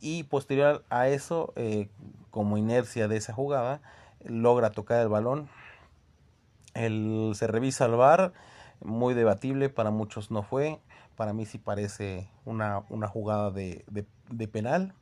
Y 0.00 0.24
posterior 0.24 0.84
a 0.88 1.08
eso, 1.08 1.52
como 2.30 2.56
inercia 2.56 3.06
de 3.08 3.16
esa 3.16 3.34
jugada, 3.34 3.82
logra 4.24 4.70
tocar 4.70 5.02
el 5.02 5.08
balón 5.08 5.48
el, 6.76 7.32
se 7.34 7.46
revisa 7.46 7.86
al 7.86 7.96
bar, 7.96 8.32
muy 8.80 9.14
debatible, 9.14 9.68
para 9.68 9.90
muchos 9.90 10.30
no 10.30 10.42
fue, 10.42 10.80
para 11.16 11.32
mí 11.32 11.46
sí 11.46 11.58
parece 11.58 12.28
una, 12.44 12.82
una 12.90 13.08
jugada 13.08 13.50
de, 13.50 13.84
de, 13.88 14.48
penal, 14.48 14.92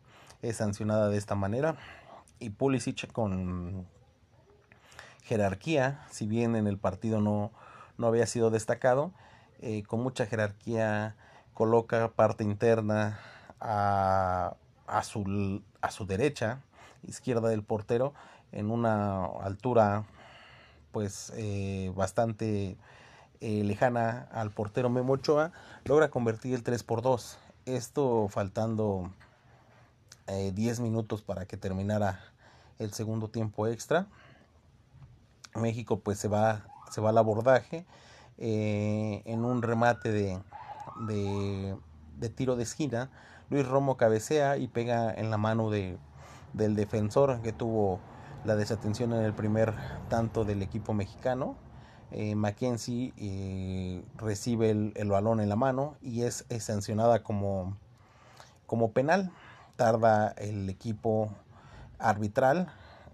es 0.42 0.56
sancionada 0.56 1.08
de 1.08 1.18
esta 1.18 1.34
manera. 1.34 1.76
Y 2.38 2.50
Pulisic 2.50 3.10
con 3.12 3.86
jerarquía, 5.22 6.04
si 6.10 6.26
bien 6.26 6.56
en 6.56 6.66
el 6.66 6.78
partido 6.78 7.20
no, 7.20 7.52
no 7.96 8.06
había 8.06 8.26
sido 8.26 8.50
destacado, 8.50 9.12
eh, 9.60 9.82
con 9.84 10.02
mucha 10.02 10.26
jerarquía 10.26 11.16
coloca 11.54 12.08
parte 12.08 12.44
interna 12.44 13.18
a, 13.60 14.56
a, 14.86 15.02
su, 15.04 15.62
a 15.80 15.90
su 15.90 16.06
derecha, 16.06 16.60
izquierda 17.06 17.48
del 17.48 17.62
portero, 17.62 18.12
en 18.52 18.70
una 18.70 19.24
altura 19.24 20.04
pues 20.92 21.32
eh, 21.36 21.92
bastante 21.96 22.76
eh, 23.40 23.64
lejana 23.64 24.28
al 24.32 24.50
portero 24.50 24.90
Memo 24.90 25.14
Ochoa, 25.14 25.52
logra 25.84 26.08
convertir 26.08 26.54
el 26.54 26.62
3 26.62 26.82
por 26.84 27.02
2. 27.02 27.38
Esto 27.66 28.28
faltando 28.28 29.10
10 30.26 30.78
eh, 30.78 30.82
minutos 30.82 31.22
para 31.22 31.46
que 31.46 31.56
terminara 31.56 32.20
el 32.78 32.92
segundo 32.92 33.28
tiempo 33.28 33.66
extra. 33.66 34.06
México 35.54 36.00
pues 36.00 36.18
se 36.18 36.28
va, 36.28 36.66
se 36.90 37.00
va 37.00 37.10
al 37.10 37.18
abordaje 37.18 37.86
en 38.36 39.44
un 39.44 39.62
remate 39.62 40.10
de, 40.10 40.40
de, 41.06 42.28
tiro 42.30 42.56
de 42.56 42.62
esquina. 42.62 43.10
Luis 43.50 43.66
Romo 43.66 43.96
cabecea 43.96 44.56
y 44.56 44.68
pega 44.68 45.12
en 45.12 45.30
la 45.30 45.38
mano 45.38 45.70
de, 45.70 45.98
del 46.52 46.74
defensor 46.74 47.40
que 47.42 47.52
tuvo 47.52 48.00
la 48.44 48.56
desatención 48.56 49.12
en 49.12 49.22
el 49.22 49.34
primer 49.34 49.74
tanto 50.08 50.44
del 50.44 50.62
equipo 50.62 50.94
mexicano. 50.94 51.56
Eh, 52.10 52.34
Mackenzie 52.36 53.12
eh, 53.16 54.04
recibe 54.16 54.70
el, 54.70 55.08
balón 55.08 55.40
en 55.40 55.48
la 55.48 55.56
mano 55.56 55.96
y 56.00 56.22
es, 56.22 56.44
sancionada 56.60 57.22
como, 57.22 57.76
como 58.66 58.92
penal. 58.92 59.32
Tarda 59.76 60.34
el 60.38 60.68
equipo 60.68 61.30
arbitral 61.98 62.68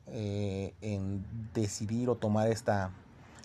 eh, 0.06 0.74
en 0.80 1.24
decidir 1.54 2.08
o 2.08 2.16
tomar 2.16 2.48
esta, 2.48 2.90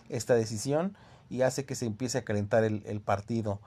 esta 0.08 0.34
decisión 0.34 0.96
y 1.30 1.42
hace 1.42 1.64
que 1.64 1.74
se 1.74 1.86
empiece 1.86 2.18
a 2.18 2.24
calentar 2.24 2.64
el, 2.64 3.00
partido. 3.00 3.60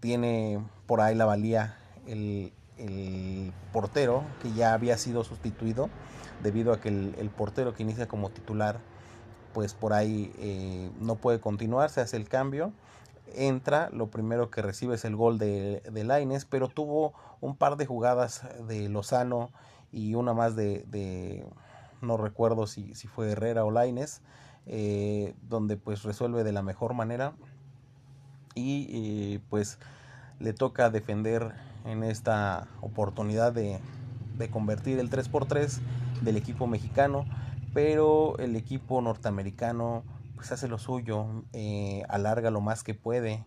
tiene 0.00 0.64
por 0.86 1.00
ahí 1.00 1.14
la 1.14 1.24
valía 1.24 1.76
el, 2.06 2.52
el 2.78 3.52
portero 3.72 4.24
que 4.42 4.52
ya 4.52 4.74
había 4.74 4.98
sido 4.98 5.24
sustituido 5.24 5.88
debido 6.42 6.72
a 6.72 6.80
que 6.80 6.88
el, 6.88 7.30
portero 7.36 7.74
que 7.74 7.82
inicia 7.82 8.06
como 8.06 8.30
titular 8.30 8.78
pues 9.52 9.72
por 9.72 9.92
ahí 9.94 10.32
eh, 10.38 10.90
no 11.00 11.16
puede 11.16 11.40
continuar, 11.40 11.88
se 11.88 12.02
hace 12.02 12.18
el 12.18 12.28
cambio, 12.28 12.72
entra, 13.34 13.90
lo 13.90 14.08
primero 14.08 14.50
que 14.50 14.62
recibe 14.62 14.94
es 14.94 15.04
el 15.04 15.16
gol 15.16 15.38
de, 15.38 15.82
de 15.90 16.04
Laines, 16.04 16.44
pero 16.44 16.68
tuvo 16.68 17.14
un 17.40 17.56
par 17.56 17.76
de 17.76 17.86
jugadas 17.86 18.42
de 18.66 18.88
Lozano 18.88 19.50
y 19.92 20.14
una 20.14 20.34
más 20.34 20.56
de, 20.56 21.46
no 22.02 22.16
recuerdo 22.16 22.66
si, 22.66 22.94
si, 22.94 23.08
fue 23.08 23.32
Herrera 23.32 23.64
o 23.64 23.70
Laines, 23.70 24.20
eh, 24.66 25.34
donde 25.48 25.76
pues 25.76 26.02
resuelve 26.02 26.44
de 26.44 26.52
la 26.52 26.62
mejor 26.62 26.94
manera. 26.94 27.32
Y 28.54 28.88
eh, 29.34 29.40
pues 29.50 29.78
le 30.38 30.52
toca 30.52 30.90
defender 30.90 31.52
en 31.84 32.02
esta 32.02 32.68
oportunidad 32.80 33.52
de, 33.52 33.80
de 34.36 34.50
convertir 34.50 34.98
el 34.98 35.10
3x3 35.10 35.78
del 36.22 36.36
equipo 36.36 36.66
mexicano, 36.66 37.26
pero 37.74 38.36
el 38.38 38.56
equipo 38.56 39.00
norteamericano 39.02 40.02
pues 40.36 40.52
hace 40.52 40.68
lo 40.68 40.78
suyo, 40.78 41.26
eh, 41.52 42.04
alarga 42.08 42.50
lo 42.50 42.60
más 42.60 42.84
que 42.84 42.94
puede, 42.94 43.44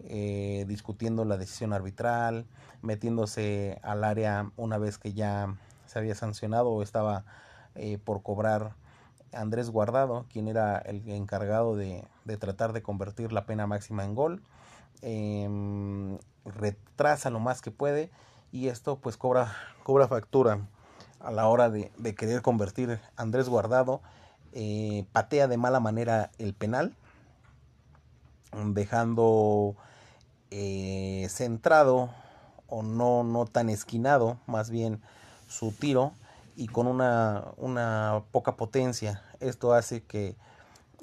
eh, 0.00 0.64
discutiendo 0.68 1.24
la 1.24 1.38
decisión 1.38 1.72
arbitral, 1.72 2.46
metiéndose 2.82 3.78
al 3.82 4.04
área 4.04 4.50
una 4.56 4.76
vez 4.78 4.98
que 4.98 5.14
ya 5.14 5.56
se 5.86 5.98
había 5.98 6.14
sancionado 6.14 6.70
o 6.70 6.82
estaba 6.82 7.24
eh, 7.74 7.98
por 7.98 8.22
cobrar 8.22 8.74
Andrés 9.32 9.70
Guardado, 9.70 10.26
quien 10.30 10.48
era 10.48 10.78
el 10.78 11.08
encargado 11.08 11.76
de, 11.76 12.04
de 12.24 12.36
tratar 12.36 12.72
de 12.72 12.82
convertir 12.82 13.32
la 13.32 13.46
pena 13.46 13.66
máxima 13.66 14.04
en 14.04 14.14
gol. 14.14 14.42
Em, 15.02 16.18
retrasa 16.44 17.30
lo 17.30 17.40
más 17.40 17.60
que 17.60 17.70
puede 17.70 18.10
y 18.52 18.68
esto 18.68 18.96
pues 19.00 19.16
cobra, 19.16 19.54
cobra 19.82 20.08
factura 20.08 20.60
a 21.20 21.30
la 21.30 21.48
hora 21.48 21.70
de, 21.70 21.90
querer 22.14 22.42
convertir 22.42 23.00
Andrés 23.16 23.48
Guardado, 23.48 24.00
eh, 24.56 25.04
patea 25.10 25.48
de 25.48 25.56
mala 25.56 25.80
manera 25.80 26.30
el 26.38 26.54
penal, 26.54 26.94
dejando 28.66 29.74
eh, 30.52 31.26
centrado 31.28 32.10
o 32.68 32.84
no, 32.84 33.24
no 33.24 33.46
tan 33.46 33.68
esquinado, 33.68 34.38
más 34.46 34.70
bien 34.70 35.02
su 35.48 35.72
tiro 35.72 36.12
y 36.54 36.68
con 36.68 36.86
una, 36.86 37.46
una 37.56 38.22
poca 38.30 38.54
potencia. 38.56 39.22
Esto 39.40 39.74
hace 39.74 40.04
que, 40.04 40.36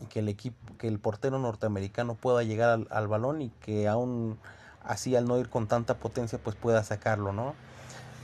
que, 0.08 0.20
el 0.20 0.30
equipo, 0.30 0.78
que 0.78 0.88
el 0.88 1.00
portero 1.00 1.38
norteamericano 1.38 2.16
pueda 2.16 2.44
llegar 2.44 2.70
al, 2.70 2.88
al, 2.90 3.10
balón 3.10 3.42
y 3.42 3.50
que 3.50 3.90
aún 3.90 4.40
así 4.82 5.14
al 5.18 5.26
no 5.26 5.38
ir 5.38 5.50
con 5.50 5.68
tanta 5.68 5.96
potencia 5.96 6.40
pues 6.40 6.56
pueda 6.56 6.84
sacarlo, 6.86 7.34
¿no? 7.34 7.54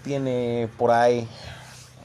Tiene 0.05 0.69
por 0.77 0.91
ahí 0.91 1.27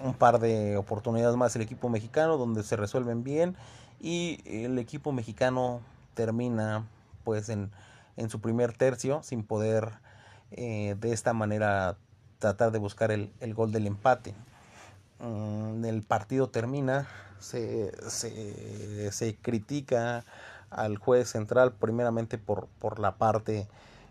un 0.02 0.14
par 0.14 0.40
de 0.40 0.76
oportunidades 0.76 1.37
más 1.37 1.54
el 1.56 1.62
equipo 1.62 1.88
mexicano 1.88 2.37
donde 2.37 2.62
se 2.62 2.76
resuelven 2.76 3.23
bien 3.23 3.56
y 4.00 4.40
el 4.44 4.78
equipo 4.78 5.12
mexicano 5.12 5.80
termina 6.14 6.87
pues 7.25 7.49
en, 7.49 7.71
en 8.16 8.28
su 8.28 8.40
primer 8.40 8.76
tercio 8.76 9.23
sin 9.23 9.44
poder 9.44 9.92
eh, 10.50 10.97
de 11.00 11.12
esta 11.12 11.32
manera 11.32 11.97
tratar 12.38 12.73
de 12.73 12.78
buscar 12.78 13.12
el, 13.12 13.32
el 13.40 13.54
gol 13.54 13.73
del 13.73 13.87
empate. 13.87 14.35
Mm, 15.21 15.85
el 15.85 16.02
partido 16.02 16.49
termina, 16.49 17.09
se, 17.38 17.92
se, 18.11 19.12
se, 19.12 19.37
critica 19.37 20.25
al 20.71 20.99
juez 20.99 21.28
central 21.28 21.73
primeramente 21.73 22.38
por, 22.38 22.66
por 22.80 22.99
la 22.99 23.16
parte 23.16 23.68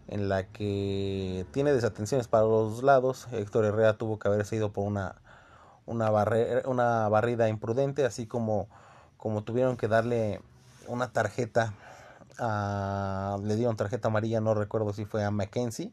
en 0.08 0.30
la 0.30 0.48
que 0.48 1.46
tiene 1.52 1.74
desatenciones 1.74 2.28
para 2.28 2.46
los 2.46 2.82
lados. 2.82 3.28
Héctor 3.34 3.66
Herrera 3.66 3.98
tuvo 3.98 4.18
que 4.18 4.30
haberse 4.30 4.56
ido 4.56 4.72
por 4.72 4.88
una, 4.88 5.16
una, 5.86 6.10
barre, 6.10 6.64
una 6.66 7.08
barrida 7.10 7.50
imprudente, 7.50 8.06
así 8.06 8.28
como, 8.28 8.68
como 9.18 9.44
tuvieron 9.44 9.78
que 9.78 9.88
darle 9.88 10.42
una 10.88 11.12
tarjeta, 11.12 11.74
a, 12.40 13.38
le 13.44 13.56
dieron 13.56 13.76
tarjeta 13.76 14.08
amarilla, 14.08 14.42
no 14.42 14.54
recuerdo 14.54 14.94
si 14.94 15.06
fue 15.06 15.24
a 15.24 15.32
Mackenzie, 15.32 15.92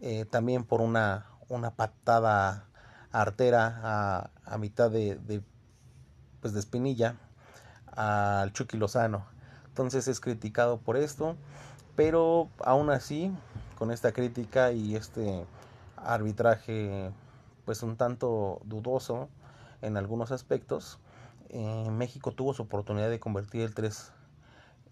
eh, 0.00 0.24
también 0.24 0.64
por 0.64 0.80
una, 0.80 1.26
una 1.48 1.70
patada 1.70 2.66
artera 3.12 3.80
a, 3.82 4.30
a 4.44 4.58
mitad 4.58 4.90
de, 4.90 5.16
de, 5.16 5.42
pues 6.40 6.52
de 6.52 6.60
espinilla 6.60 7.16
al 7.86 8.52
Chucky 8.52 8.76
Lozano. 8.76 9.24
Entonces 9.66 10.08
es 10.08 10.20
criticado 10.20 10.78
por 10.78 10.96
esto, 10.96 11.36
pero 11.96 12.48
aún 12.64 12.90
así, 12.90 13.32
con 13.78 13.90
esta 13.90 14.12
crítica 14.12 14.72
y 14.72 14.96
este 14.96 15.46
arbitraje 15.96 17.10
pues 17.64 17.82
un 17.82 17.96
tanto 17.96 18.60
dudoso 18.64 19.28
en 19.82 19.96
algunos 19.96 20.32
aspectos, 20.32 20.98
eh, 21.50 21.88
México 21.90 22.32
tuvo 22.32 22.54
su 22.54 22.62
oportunidad 22.62 23.10
de 23.10 23.20
convertir 23.20 23.62
el 23.62 23.74
3, 23.74 24.12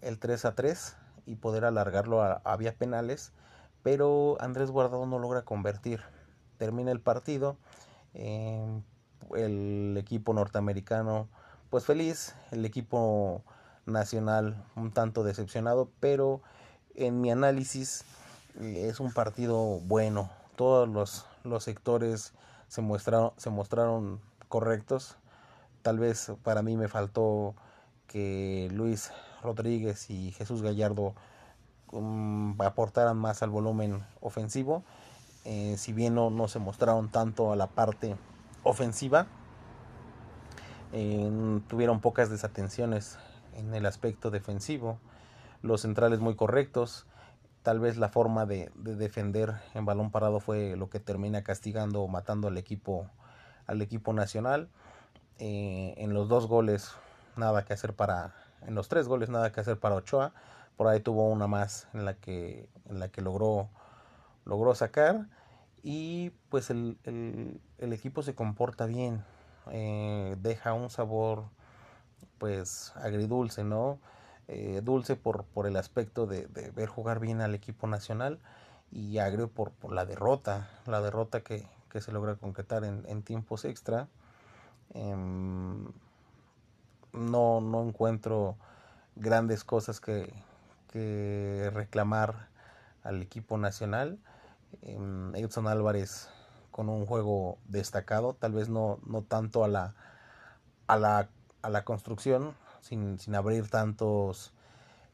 el 0.01 0.19
3 0.19 0.45
a 0.45 0.55
3 0.55 0.95
y 1.25 1.35
poder 1.35 1.65
alargarlo 1.65 2.21
a, 2.21 2.41
a 2.43 2.57
vía 2.57 2.75
penales, 2.75 3.31
pero 3.81 4.37
Andrés 4.39 4.71
Guardado 4.71 5.05
no 5.05 5.19
logra 5.19 5.43
convertir. 5.43 6.01
Termina 6.57 6.91
el 6.91 7.01
partido, 7.01 7.57
eh, 8.13 8.81
el 9.35 9.95
equipo 9.97 10.33
norteamericano 10.33 11.27
pues 11.69 11.85
feliz, 11.85 12.35
el 12.51 12.65
equipo 12.65 13.43
nacional 13.87 14.63
un 14.75 14.91
tanto 14.91 15.23
decepcionado, 15.23 15.89
pero 15.99 16.41
en 16.93 17.19
mi 17.19 17.31
análisis 17.31 18.05
eh, 18.59 18.87
es 18.89 18.99
un 18.99 19.11
partido 19.11 19.79
bueno. 19.79 20.29
Todos 20.55 20.87
los, 20.87 21.25
los 21.43 21.63
sectores 21.63 22.33
se 22.73 22.81
mostraron, 22.81 23.33
se 23.37 23.51
mostraron 23.51 24.19
correctos. 24.49 25.15
Tal 25.83 25.99
vez 25.99 26.31
para 26.41 26.63
mí 26.63 26.75
me 26.75 26.87
faltó 26.87 27.53
que 28.07 28.67
Luis 28.71 29.11
Rodríguez 29.43 30.09
y 30.09 30.31
Jesús 30.31 30.63
Gallardo 30.63 31.13
um, 31.91 32.59
aportaran 32.59 33.15
más 33.15 33.43
al 33.43 33.51
volumen 33.51 34.03
ofensivo. 34.21 34.81
Eh, 35.45 35.75
si 35.77 35.93
bien 35.93 36.15
no, 36.15 36.31
no, 36.31 36.47
se 36.47 36.57
mostraron 36.57 37.09
tanto 37.09 37.51
a 37.51 37.55
la 37.55 37.67
parte 37.67 38.15
ofensiva, 38.63 39.27
eh, 40.93 41.61
tuvieron 41.67 42.01
pocas 42.01 42.31
desatenciones 42.31 43.19
en 43.53 43.75
el 43.75 43.85
aspecto 43.85 44.31
defensivo 44.31 44.97
los 45.61 45.81
centrales 45.81 46.21
muy 46.21 46.35
correctos. 46.35 47.05
Tal 47.63 47.79
vez 47.79 47.97
la 47.97 48.09
forma 48.09 48.45
de, 48.45 48.69
de, 48.75 48.95
defender 48.95 49.55
en 49.73 49.85
balón 49.85 50.11
parado 50.11 50.39
fue 50.39 50.75
lo 50.75 50.89
que 50.89 50.99
termina 50.99 51.43
castigando 51.43 52.01
o 52.01 52.07
matando 52.07 52.49
al 52.49 52.57
equipo, 52.57 53.09
al 53.67 53.81
equipo 53.81 54.13
nacional. 54.13 54.69
Eh, 55.39 55.95
en 55.97 56.13
los 56.13 56.27
dos 56.27 56.47
goles, 56.47 56.91
nada 57.35 57.65
que 57.65 57.73
hacer 57.73 57.93
para. 57.93 58.33
En 58.67 58.75
los 58.75 58.87
tres 58.89 59.07
goles, 59.07 59.29
nada 59.29 59.51
que 59.51 59.61
hacer 59.61 59.79
para 59.79 59.95
Ochoa. 59.95 60.33
Por 60.77 60.87
ahí 60.87 60.99
tuvo 60.99 61.29
una 61.29 61.47
más 61.47 61.87
en 61.93 62.05
la 62.05 62.15
que, 62.15 62.69
en 62.85 62.99
la 62.99 63.07
que 63.09 63.21
logró, 63.21 63.69
logró 64.45 64.75
sacar. 64.75 65.27
Y 65.83 66.31
pues 66.49 66.69
el, 66.69 66.97
el, 67.03 67.61
el 67.77 67.93
equipo 67.93 68.23
se 68.23 68.35
comporta 68.35 68.85
bien. 68.85 69.23
Eh, 69.71 70.35
deja 70.39 70.73
un 70.73 70.89
sabor 70.89 71.45
pues 72.37 72.91
agridulce, 72.97 73.63
¿no? 73.63 73.99
Eh, 74.47 74.81
dulce 74.83 75.15
por, 75.15 75.45
por 75.45 75.67
el 75.67 75.77
aspecto 75.77 76.25
de, 76.25 76.47
de, 76.47 76.71
ver 76.71 76.89
jugar 76.89 77.19
bien 77.19 77.41
al 77.41 77.55
equipo 77.55 77.87
nacional 77.87 78.39
y 78.91 79.17
agrio 79.17 79.49
por, 79.49 79.71
por 79.71 79.93
la 79.93 80.05
derrota, 80.05 80.69
la 80.85 81.01
derrota 81.01 81.41
que, 81.41 81.67
que 81.89 82.01
se 82.01 82.11
logra 82.11 82.35
concretar 82.35 82.83
en, 82.83 83.05
en 83.07 83.23
tiempos 83.23 83.65
extra. 83.65 84.07
Eh, 84.93 85.15
no, 87.13 87.61
no 87.61 87.83
encuentro 87.83 88.57
grandes 89.15 89.63
cosas 89.63 89.99
que, 89.99 90.33
que 90.91 91.71
reclamar 91.73 92.49
al 93.03 93.21
equipo 93.21 93.57
nacional. 93.57 94.19
Eh, 94.81 95.31
Edson 95.35 95.67
Álvarez 95.67 96.29
con 96.71 96.89
un 96.89 97.05
juego 97.05 97.59
destacado, 97.65 98.33
tal 98.33 98.53
vez 98.53 98.67
no, 98.67 98.99
no 99.05 99.21
tanto 99.21 99.63
a 99.63 99.67
la, 99.67 99.93
a 100.87 100.97
la, 100.97 101.29
a 101.61 101.69
la 101.69 101.85
construcción, 101.85 102.55
sin, 102.83 103.17
sin 103.17 103.33
abrir 103.33 103.69
tantos 103.69 104.53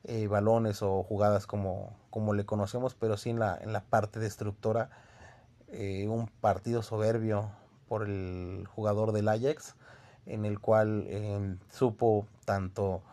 eh, 0.04 0.28
balones 0.28 0.82
o 0.82 1.04
jugadas 1.04 1.46
como, 1.46 1.96
como 2.10 2.34
le 2.34 2.46
conocemos, 2.46 2.96
pero 2.96 3.16
sí 3.16 3.30
en 3.30 3.40
la, 3.40 3.58
en 3.62 3.72
la 3.74 3.82
parte 3.82 4.20
destructora. 4.20 4.90
Eh, 5.68 6.08
un 6.08 6.28
partido 6.28 6.82
soberbio 6.82 7.52
por 7.88 8.04
el 8.04 8.68
jugador 8.68 9.12
del 9.12 9.30
Ajax, 9.30 9.76
en 10.26 10.46
el 10.46 10.60
cual 10.60 11.06
eh, 11.08 11.56
supo 11.72 12.26
tanto 12.46 13.04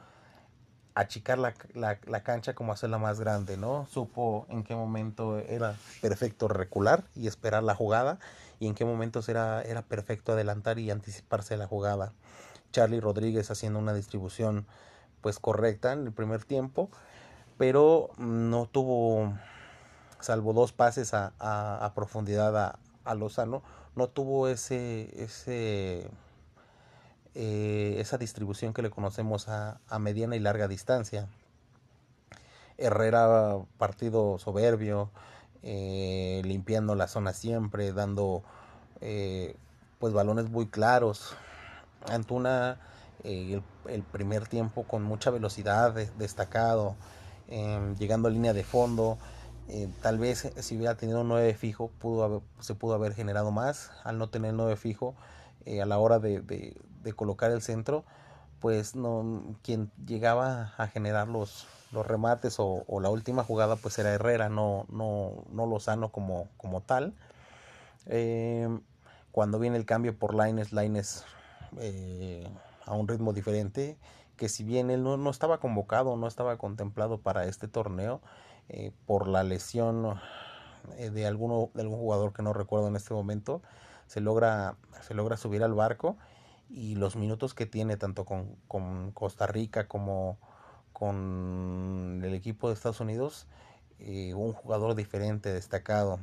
achicar 0.94 1.38
la, 1.38 1.52
la, 1.74 1.98
la, 2.06 2.22
cancha 2.22 2.54
como 2.54 2.72
hacerla 2.72 2.96
más 2.96 3.20
grande, 3.20 3.58
¿no? 3.58 3.84
Supo 3.84 4.46
en 4.48 4.64
qué 4.64 4.74
momento 4.74 5.38
era 5.38 5.76
perfecto 6.00 6.48
recular 6.48 7.04
y 7.14 7.26
esperar 7.26 7.62
la 7.62 7.74
jugada 7.74 8.18
y 8.58 8.66
en 8.66 8.74
qué 8.74 8.86
momentos 8.86 9.28
era, 9.28 9.60
era 9.60 9.82
perfecto 9.82 10.32
adelantar 10.32 10.78
y 10.78 10.90
anticiparse 10.90 11.58
la 11.58 11.66
jugada. 11.66 12.14
Charlie 12.76 13.00
Rodríguez 13.00 13.50
haciendo 13.50 13.78
una 13.78 13.94
distribución 13.94 14.66
pues 15.22 15.38
correcta 15.38 15.94
en 15.94 16.08
el 16.08 16.12
primer 16.12 16.44
tiempo, 16.44 16.90
pero 17.56 18.10
no 18.18 18.66
tuvo, 18.66 19.32
salvo 20.20 20.52
dos 20.52 20.72
pases 20.72 21.14
a, 21.14 21.92
profundidad 21.94 22.54
a, 22.54 22.78
a, 23.06 23.14
Lozano, 23.14 23.62
no 23.94 24.08
tuvo 24.08 24.46
ese, 24.48 25.08
ese 25.16 26.10
eh, 27.34 27.96
esa 27.98 28.18
distribución 28.18 28.74
que 28.74 28.82
le 28.82 28.90
conocemos 28.90 29.48
a, 29.48 29.80
a 29.88 29.98
mediana 29.98 30.36
y 30.36 30.40
larga 30.40 30.68
distancia. 30.68 31.28
Herrera 32.76 33.56
partido 33.78 34.38
soberbio, 34.38 35.08
eh, 35.62 36.42
limpiando 36.44 36.94
la 36.94 37.08
zona 37.08 37.32
siempre, 37.32 37.94
dando 37.94 38.42
eh, 39.00 39.56
pues 39.98 40.12
balones 40.12 40.50
muy 40.50 40.66
claros, 40.66 41.34
Antuna 42.10 42.78
eh, 43.24 43.60
el, 43.88 44.02
primer 44.02 44.46
tiempo 44.46 44.84
con 44.84 45.02
mucha 45.02 45.30
velocidad, 45.30 45.92
de, 45.92 46.06
destacado, 46.18 46.94
eh, 47.48 47.94
llegando 47.98 48.28
a 48.28 48.30
línea 48.30 48.52
de 48.52 48.64
fondo. 48.64 49.18
Eh, 49.68 49.88
tal 50.00 50.18
vez 50.18 50.52
si 50.60 50.76
hubiera 50.76 50.96
tenido 50.96 51.22
un 51.22 51.28
9 51.28 51.54
fijo 51.54 51.90
pudo 51.98 52.22
haber, 52.22 52.40
se 52.60 52.74
pudo 52.74 52.94
haber 52.94 53.14
generado 53.14 53.50
más. 53.50 53.90
Al 54.04 54.18
no 54.18 54.28
tener 54.28 54.54
9 54.54 54.76
fijo, 54.76 55.14
eh, 55.64 55.82
a 55.82 55.86
la 55.86 55.98
hora 55.98 56.18
de, 56.18 56.76
colocar 57.16 57.50
el 57.50 57.62
centro, 57.62 58.04
pues 58.60 58.96
no 58.96 59.56
quien 59.62 59.90
llegaba 60.06 60.74
a 60.76 60.88
generar 60.88 61.28
los, 61.28 61.66
remates 61.92 62.56
o, 62.58 62.84
la 63.00 63.08
última 63.08 63.42
jugada 63.42 63.76
pues 63.76 63.98
era 63.98 64.12
Herrera, 64.12 64.50
no, 64.50 64.84
no, 64.90 65.44
no 65.50 65.66
Lozano 65.66 66.10
como, 66.12 66.48
como 66.58 66.82
tal. 66.82 67.14
cuando 69.32 69.58
viene 69.58 69.76
el 69.78 69.86
cambio 69.86 70.18
por 70.18 70.34
Lines, 70.34 70.72
Lines 70.72 71.24
eh, 71.78 72.48
a 72.84 72.94
un 72.94 73.08
ritmo 73.08 73.32
diferente, 73.32 73.96
que 74.36 74.48
si 74.48 74.64
bien 74.64 74.90
él 74.90 75.02
no, 75.02 75.16
no, 75.16 75.30
estaba 75.30 75.58
convocado, 75.58 76.16
no 76.16 76.26
estaba 76.26 76.56
contemplado 76.58 77.18
para 77.18 77.46
este 77.46 77.68
torneo, 77.68 78.20
eh, 78.68 78.92
por 79.06 79.28
la 79.28 79.44
lesión 79.44 80.18
eh, 80.98 81.10
de, 81.10 81.26
alguno, 81.26 81.70
de 81.74 81.82
algún 81.82 81.98
jugador 81.98 82.32
que 82.32 82.42
no 82.42 82.52
recuerdo 82.52 82.88
en 82.88 82.96
este 82.96 83.14
momento, 83.14 83.62
se 84.06 84.20
logra, 84.20 84.76
se 85.02 85.14
logra 85.14 85.36
subir 85.36 85.62
al 85.62 85.74
barco 85.74 86.16
y 86.68 86.96
los 86.96 87.16
minutos 87.16 87.54
que 87.54 87.66
tiene 87.66 87.96
tanto 87.96 88.24
con, 88.24 88.56
con 88.68 89.12
Costa 89.12 89.46
Rica 89.46 89.86
como 89.86 90.38
con 90.92 92.22
el 92.24 92.34
equipo 92.34 92.68
de 92.68 92.74
Estados 92.74 93.00
Unidos, 93.00 93.46
eh, 93.98 94.32
un 94.34 94.52
jugador 94.52 94.94
diferente, 94.94 95.52
destacado. 95.52 96.18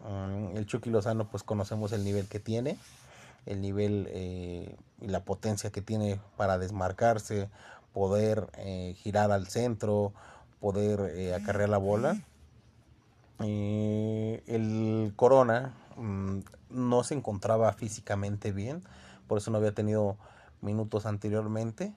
Mm, 0.00 0.56
el 0.56 0.66
Chucky 0.66 0.90
Lozano, 0.90 1.28
pues 1.28 1.42
conocemos 1.42 1.92
el 1.92 2.04
nivel 2.04 2.26
que 2.26 2.40
tiene, 2.40 2.78
el 3.46 3.60
nivel 3.60 4.08
eh, 4.10 4.76
y 5.00 5.08
la 5.08 5.24
potencia 5.24 5.70
que 5.70 5.82
tiene 5.82 6.20
para 6.36 6.58
desmarcarse, 6.58 7.48
poder 7.92 8.48
eh, 8.58 8.94
girar 8.96 9.32
al 9.32 9.48
centro, 9.48 10.12
poder 10.60 11.34
acarrear 11.34 11.68
la 11.68 11.78
bola. 11.78 12.16
el 13.38 15.12
Corona 15.16 15.74
mm, 15.96 16.38
no 16.70 17.04
se 17.04 17.14
encontraba 17.14 17.72
físicamente 17.72 18.52
bien, 18.52 18.82
por 19.26 19.38
eso 19.38 19.50
no 19.50 19.58
había 19.58 19.72
tenido 19.72 20.16
minutos 20.60 21.06
anteriormente 21.06 21.92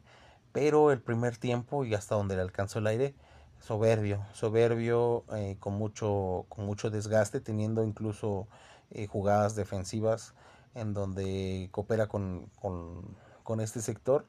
pero 0.52 0.92
el 0.92 1.00
primer 1.00 1.38
tiempo 1.38 1.86
y 1.86 1.94
hasta 1.94 2.16
donde 2.16 2.36
le 2.36 2.42
alcanzó 2.42 2.80
el 2.80 2.88
aire, 2.88 3.14
soberbio, 3.60 4.26
soberbio, 4.34 5.24
eh, 5.34 5.56
con, 5.60 5.74
mucho, 5.74 6.46
con 6.50 6.66
mucho 6.66 6.90
desgaste, 6.90 7.40
teniendo 7.40 7.84
incluso 7.84 8.48
eh, 8.92 9.08
jugadas 9.08 9.56
defensivas 9.56 10.34
en 10.76 10.94
donde 10.94 11.70
coopera 11.72 12.08
con, 12.08 12.50
con, 12.60 13.60
este 13.60 13.82
sector 13.82 14.26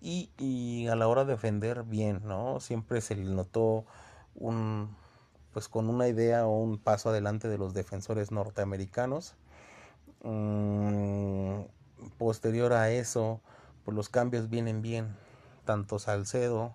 y, 0.00 0.88
a 0.88 0.96
la 0.96 1.06
hora 1.06 1.24
de 1.24 1.34
defender 1.34 1.84
bien, 1.84 2.22
¿no? 2.24 2.58
Siempre 2.58 3.00
se 3.00 3.14
le 3.14 3.24
notó 3.24 3.84
un 4.34 4.96
pues 5.52 5.68
con 5.68 5.88
una 5.88 6.08
idea 6.08 6.46
o 6.46 6.58
un 6.60 6.78
paso 6.78 7.08
adelante 7.08 7.48
de 7.48 7.56
los 7.58 7.72
defensores 7.72 8.30
norteamericanos. 8.30 9.36
Mm, 10.22 11.60
posterior 12.18 12.72
a 12.72 12.90
eso, 12.90 13.40
pues 13.84 13.94
los 13.96 14.08
cambios 14.10 14.50
vienen 14.50 14.82
bien, 14.82 15.16
tanto 15.64 15.98
Salcedo 15.98 16.74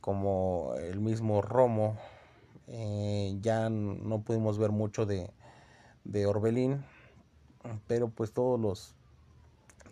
como 0.00 0.74
el 0.78 1.00
mismo 1.00 1.42
Romo. 1.42 1.96
Eh, 2.68 3.36
ya 3.40 3.68
no 3.70 4.22
pudimos 4.22 4.58
ver 4.58 4.70
mucho 4.70 5.06
de, 5.06 5.30
de 6.04 6.26
Orbelín, 6.26 6.84
pero 7.86 8.08
pues 8.08 8.32
todos 8.32 8.60
los, 8.60 8.94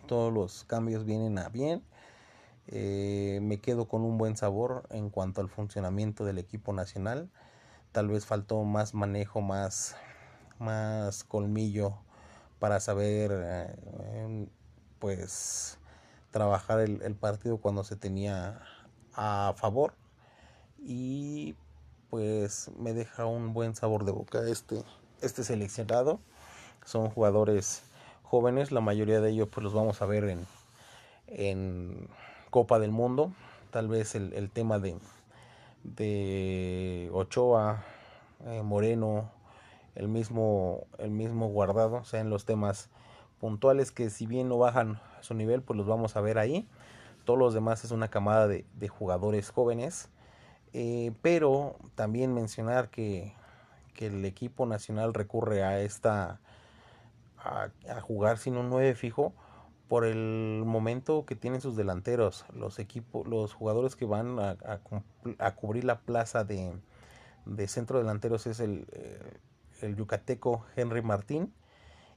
todos 0.07 0.33
los 0.33 0.63
cambios 0.65 1.05
vienen 1.05 1.37
a 1.37 1.49
bien. 1.49 1.83
Eh, 2.67 3.39
me 3.41 3.59
quedo 3.59 3.87
con 3.87 4.03
un 4.03 4.17
buen 4.17 4.37
sabor 4.37 4.87
en 4.89 5.09
cuanto 5.09 5.41
al 5.41 5.49
funcionamiento 5.49 6.25
del 6.25 6.37
equipo 6.37 6.73
nacional. 6.73 7.29
Tal 7.91 8.07
vez 8.07 8.25
faltó 8.25 8.63
más 8.63 8.93
manejo, 8.93 9.41
más, 9.41 9.95
más 10.59 11.23
colmillo 11.23 11.97
para 12.59 12.79
saber 12.79 13.31
eh, 13.33 14.47
pues 14.99 15.77
trabajar 16.31 16.79
el, 16.79 17.15
partido 17.15 17.57
cuando 17.57 17.83
se 17.83 17.95
tenía 17.95 18.61
a 19.13 19.53
favor 19.57 19.93
y 20.79 21.55
pues 22.09 22.71
me 22.79 22.93
deja 22.93 23.25
un 23.25 23.53
buen 23.53 23.75
sabor 23.75 24.05
de 24.05 24.13
boca 24.13 24.39
este, 24.47 24.83
este 25.21 25.43
seleccionado. 25.43 26.19
Son 26.85 27.09
jugadores 27.09 27.83
jóvenes, 28.23 28.71
la 28.71 28.81
mayoría 28.81 29.21
de 29.21 29.31
ellos 29.31 29.47
pues 29.51 29.63
los 29.63 29.73
vamos 29.73 30.01
a 30.01 30.05
ver 30.05 30.25
en, 30.25 30.45
en 31.27 32.07
Copa 32.49 32.79
del 32.79 32.91
Mundo. 32.91 33.31
Tal 33.71 33.87
vez 33.87 34.15
el, 34.15 34.49
tema 34.51 34.77
de, 34.79 34.97
de 35.83 37.09
Ochoa, 37.11 37.83
eh, 38.45 38.61
Moreno, 38.61 39.31
el 39.95 40.07
mismo, 40.07 40.85
el 40.99 41.11
mismo 41.11 41.47
guardado, 41.47 42.03
sean 42.03 42.29
los 42.29 42.45
temas 42.45 42.89
puntuales 43.39 43.91
que 43.91 44.09
si 44.09 44.25
bien 44.25 44.47
no 44.49 44.57
bajan 44.57 44.99
su 45.21 45.33
nivel, 45.33 45.61
pues 45.61 45.77
los 45.77 45.87
vamos 45.87 46.15
a 46.15 46.21
ver 46.21 46.37
ahí. 46.37 46.67
Todos 47.25 47.39
los 47.39 47.53
demás 47.53 47.83
es 47.83 47.91
una 47.91 48.09
camada 48.09 48.47
de, 48.47 48.87
jugadores 48.87 49.49
jóvenes. 49.49 50.09
Eh, 50.73 51.11
pero 51.21 51.75
también 51.95 52.33
mencionar 52.33 52.89
que, 52.89 53.33
el 53.99 54.25
equipo 54.25 54.65
nacional 54.65 55.13
recurre 55.13 55.63
a 55.63 55.79
esta 55.79 56.41
a, 57.43 57.69
jugar 58.01 58.37
sin 58.37 58.57
un 58.57 58.69
9 58.69 58.95
fijo 58.95 59.33
por 59.87 60.05
el 60.05 60.63
momento 60.65 61.25
que 61.25 61.35
tienen 61.35 61.61
sus 61.61 61.75
delanteros 61.75 62.45
los 62.53 62.79
equipos 62.79 63.27
los 63.27 63.53
jugadores 63.53 63.95
que 63.95 64.05
van 64.05 64.39
a, 64.39 65.53
cubrir 65.55 65.83
la 65.83 65.99
plaza 65.99 66.43
de, 66.43 66.73
centro 67.67 67.99
delanteros 67.99 68.47
es 68.47 68.59
el, 68.59 68.87
eh, 68.91 69.19
el 69.81 69.95
yucateco 69.95 70.65
Henry 70.75 71.01
Martín 71.01 71.53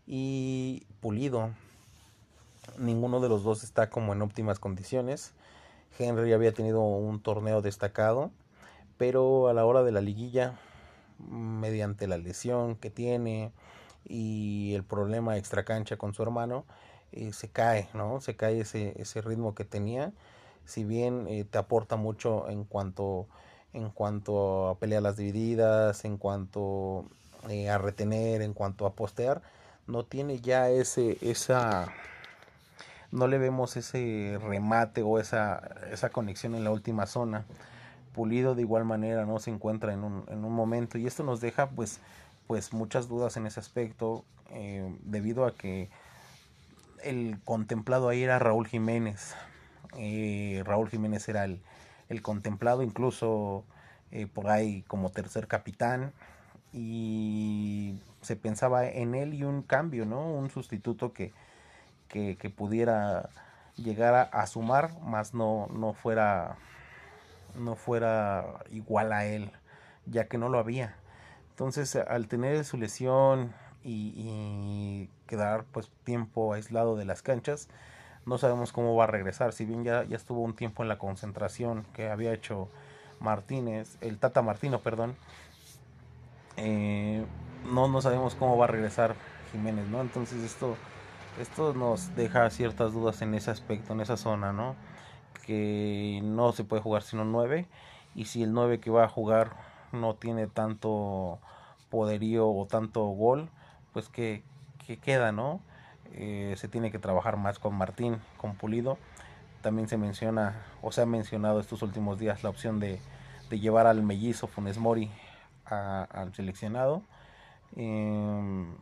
y 0.06 0.86
Pulido. 1.00 1.50
Ninguno 2.78 3.20
de 3.20 3.28
los 3.28 3.42
dos 3.42 3.64
está 3.64 3.90
como 3.90 4.12
en 4.12 4.22
óptimas 4.22 4.58
condiciones. 4.58 5.34
Henry 5.98 6.32
había 6.32 6.52
tenido 6.52 6.80
un 6.82 7.20
torneo 7.20 7.62
destacado, 7.62 8.30
pero 8.98 9.48
a 9.48 9.54
la 9.54 9.64
hora 9.64 9.82
de 9.82 9.92
la 9.92 10.00
liguilla, 10.00 10.58
mediante 11.18 12.06
la 12.06 12.18
lesión 12.18 12.76
que 12.76 12.90
tiene 12.90 13.52
y 14.08 14.74
el 14.74 14.84
problema 14.84 15.36
extracancha 15.36 15.96
con 15.96 16.14
su 16.14 16.22
hermano, 16.22 16.64
eh, 17.12 17.32
se 17.32 17.48
cae, 17.48 17.88
¿no? 17.94 18.20
Se 18.20 18.36
cae 18.36 18.60
ese, 18.60 19.00
ese 19.00 19.20
ritmo 19.20 19.54
que 19.54 19.64
tenía. 19.64 20.12
Si 20.64 20.84
bien 20.84 21.26
eh, 21.28 21.44
te 21.44 21.58
aporta 21.58 21.96
mucho 21.96 22.48
en 22.48 22.64
cuanto, 22.64 23.26
en 23.72 23.90
cuanto 23.90 24.68
a 24.68 24.78
pelear 24.78 25.02
las 25.02 25.16
divididas, 25.16 26.04
en 26.04 26.16
cuanto 26.16 27.06
eh, 27.48 27.70
a 27.70 27.78
retener, 27.78 28.42
en 28.42 28.52
cuanto 28.52 28.86
a 28.86 28.94
postear, 28.94 29.42
no 29.86 30.04
tiene 30.04 30.40
ya 30.40 30.68
ese, 30.68 31.18
esa, 31.20 31.92
no 33.12 33.28
le 33.28 33.38
vemos 33.38 33.76
ese 33.76 34.38
remate 34.42 35.02
o 35.02 35.20
esa, 35.20 35.62
esa 35.92 36.10
conexión 36.10 36.54
en 36.54 36.64
la 36.64 36.70
última 36.70 37.06
zona. 37.06 37.44
Pulido 38.12 38.54
de 38.54 38.62
igual 38.62 38.84
manera 38.84 39.26
no 39.26 39.38
se 39.38 39.50
encuentra 39.50 39.92
en 39.92 40.02
un, 40.02 40.24
en 40.28 40.44
un 40.44 40.52
momento 40.52 40.98
y 40.98 41.06
esto 41.06 41.22
nos 41.22 41.40
deja 41.40 41.68
pues, 41.68 42.00
pues 42.46 42.72
muchas 42.72 43.08
dudas 43.08 43.36
en 43.36 43.46
ese 43.46 43.60
aspecto 43.60 44.24
eh, 44.50 44.96
debido 45.02 45.46
a 45.46 45.54
que 45.54 45.88
el 47.02 47.38
contemplado 47.44 48.08
ahí 48.08 48.22
era 48.22 48.38
Raúl 48.38 48.66
Jiménez. 48.66 49.34
Eh, 49.96 50.62
Raúl 50.64 50.88
Jiménez 50.88 51.28
era 51.28 51.44
el, 51.44 51.60
el 52.08 52.22
contemplado 52.22 52.82
incluso 52.82 53.64
eh, 54.12 54.26
por 54.26 54.48
ahí 54.48 54.82
como 54.86 55.10
tercer 55.10 55.48
capitán 55.48 56.12
y 56.72 57.98
se 58.22 58.36
pensaba 58.36 58.86
en 58.86 59.14
él 59.14 59.34
y 59.34 59.44
un 59.44 59.62
cambio, 59.62 60.04
¿no? 60.04 60.30
Un 60.30 60.50
sustituto 60.50 61.12
que, 61.12 61.32
que, 62.08 62.50
pudiera 62.50 63.30
llegar 63.76 64.30
a, 64.32 64.46
sumar, 64.46 64.98
más 65.00 65.34
no, 65.34 65.68
no 65.72 65.92
fuera 65.92 66.56
no 67.56 67.74
fuera 67.74 68.60
igual 68.70 69.12
a 69.12 69.24
él, 69.24 69.50
ya 70.06 70.26
que 70.28 70.38
no 70.38 70.48
lo 70.48 70.58
había. 70.58 70.96
Entonces, 71.56 71.96
al 71.96 72.28
tener 72.28 72.66
su 72.66 72.76
lesión 72.76 73.54
y, 73.82 75.08
quedar 75.26 75.64
pues 75.72 75.90
tiempo 76.04 76.52
aislado 76.52 76.96
de 76.96 77.06
las 77.06 77.22
canchas, 77.22 77.70
no 78.26 78.36
sabemos 78.36 78.72
cómo 78.72 78.94
va 78.94 79.04
a 79.04 79.06
regresar. 79.06 79.54
Si 79.54 79.64
bien 79.64 79.82
ya, 79.82 80.04
ya 80.04 80.16
estuvo 80.16 80.42
un 80.42 80.54
tiempo 80.54 80.82
en 80.82 80.90
la 80.90 80.98
concentración 80.98 81.86
que 81.94 82.10
había 82.10 82.34
hecho 82.34 82.68
Martínez, 83.20 83.96
el 84.02 84.18
Tata 84.18 84.42
Martino, 84.42 84.80
perdón, 84.80 85.16
eh, 86.58 87.24
no, 87.64 87.88
no 87.88 88.02
sabemos 88.02 88.34
cómo 88.34 88.58
va 88.58 88.66
a 88.66 88.68
regresar 88.68 89.14
Jiménez, 89.50 89.88
¿no? 89.88 90.02
Entonces 90.02 90.42
esto, 90.42 90.76
esto 91.40 91.72
nos 91.72 92.14
deja 92.16 92.50
ciertas 92.50 92.92
dudas 92.92 93.22
en 93.22 93.32
ese 93.32 93.50
aspecto, 93.50 93.94
en 93.94 94.02
esa 94.02 94.18
zona, 94.18 94.52
¿no? 94.52 94.76
Que 95.46 96.20
no 96.22 96.52
se 96.52 96.64
puede 96.64 96.82
jugar 96.82 97.02
sino 97.02 97.24
9 97.24 97.66
y 98.14 98.26
si 98.26 98.42
el 98.42 98.52
9 98.52 98.78
que 98.78 98.90
va 98.90 99.04
a 99.04 99.08
jugar 99.08 99.75
no 99.92 100.14
tiene 100.14 100.46
tanto 100.46 101.38
poderío 101.90 102.48
o 102.48 102.66
tanto 102.66 103.04
gol, 103.06 103.48
pues 103.92 104.08
que, 104.08 104.42
queda, 105.02 105.32
¿no? 105.32 105.60
Eh, 106.12 106.54
se 106.56 106.68
tiene 106.68 106.90
que 106.90 106.98
trabajar 106.98 107.36
más 107.36 107.58
con 107.58 107.74
Martín, 107.74 108.18
con 108.36 108.54
Pulido. 108.54 108.98
También 109.62 109.88
se 109.88 109.96
menciona, 109.96 110.62
o 110.82 110.92
se 110.92 111.02
ha 111.02 111.06
mencionado 111.06 111.58
estos 111.60 111.82
últimos 111.82 112.18
días 112.18 112.44
la 112.44 112.50
opción 112.50 112.78
de, 112.78 113.00
de 113.50 113.58
llevar 113.60 113.86
al 113.86 114.02
mellizo 114.02 114.46
Funes 114.46 114.78
Mori 114.78 115.10
al 115.64 116.34
seleccionado. 116.34 117.02
Em, 117.74 118.74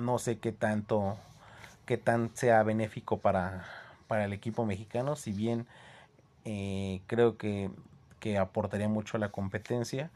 no 0.00 0.18
sé 0.18 0.38
qué 0.38 0.52
tanto, 0.52 1.18
qué 1.86 1.98
tan 1.98 2.34
sea 2.34 2.62
benéfico 2.62 3.18
para, 3.18 3.64
para 4.08 4.24
el 4.24 4.32
equipo 4.32 4.64
mexicano, 4.64 5.16
si 5.16 5.32
bien 5.32 5.66
eh, 6.44 7.00
creo 7.06 7.36
que, 7.36 7.70
que, 8.20 8.38
aportaría 8.38 8.88
mucho 8.88 9.16
a 9.16 9.20
la 9.20 9.30
competencia. 9.30 10.10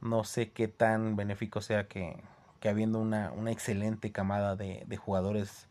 No 0.00 0.24
sé 0.24 0.52
qué 0.52 0.68
tan 0.68 1.16
benéfico 1.16 1.60
sea 1.60 1.88
que, 1.88 2.22
que 2.60 2.68
habiendo 2.68 2.98
una, 2.98 3.32
una, 3.32 3.50
excelente 3.52 4.12
camada 4.12 4.56
de, 4.56 4.84
de 4.86 4.96
jugadores 4.96 5.68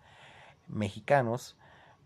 mexicanos, 0.67 1.55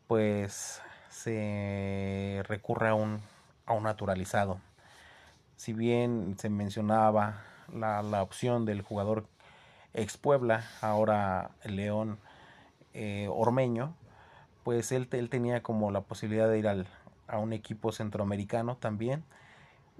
pues 0.07 0.81
se 1.09 2.43
recurre 2.47 2.89
a 2.89 2.93
un, 2.93 3.21
a 3.65 3.73
un 3.73 3.83
naturalizado. 3.83 4.59
Si 5.55 5.73
bien 5.73 6.35
se 6.37 6.49
mencionaba 6.49 7.43
la, 7.73 8.03
la 8.03 8.21
opción 8.21 8.65
del 8.65 8.81
jugador 8.81 9.27
ex 9.93 10.17
Puebla, 10.17 10.63
ahora 10.81 11.51
León 11.63 12.19
eh, 12.93 13.27
Ormeño, 13.31 13.95
pues 14.63 14.91
él, 14.91 15.07
él, 15.11 15.29
tenía 15.29 15.63
como 15.63 15.91
la 15.91 16.01
posibilidad 16.01 16.49
de 16.49 16.59
ir 16.59 16.67
al, 16.67 16.87
a 17.27 17.39
un 17.39 17.53
equipo 17.53 17.91
centroamericano 17.91 18.77
también, 18.77 19.23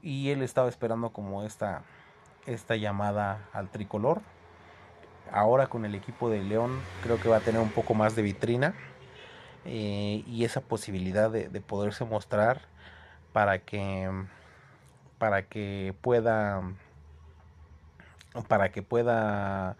y 0.01 0.29
él 0.29 0.41
estaba 0.43 0.69
esperando 0.69 1.11
como 1.11 1.43
esta, 1.43 1.83
esta 2.47 2.75
llamada 2.75 3.47
al 3.53 3.69
tricolor. 3.69 4.21
Ahora 5.31 5.67
con 5.67 5.85
el 5.85 5.93
equipo 5.93 6.29
de 6.29 6.41
León 6.41 6.79
creo 7.03 7.19
que 7.19 7.29
va 7.29 7.37
a 7.37 7.41
tener 7.41 7.61
un 7.61 7.69
poco 7.69 7.93
más 7.93 8.15
de 8.15 8.23
vitrina 8.23 8.73
eh, 9.65 10.23
y 10.25 10.45
esa 10.45 10.61
posibilidad 10.61 11.29
de, 11.29 11.49
de, 11.49 11.61
poderse 11.61 12.05
mostrar 12.05 12.61
para 13.33 13.59
que 13.59 14.09
para 15.19 15.43
que 15.43 15.93
pueda 16.01 16.61
para 18.47 18.71
que 18.71 18.81
pueda 18.81 19.75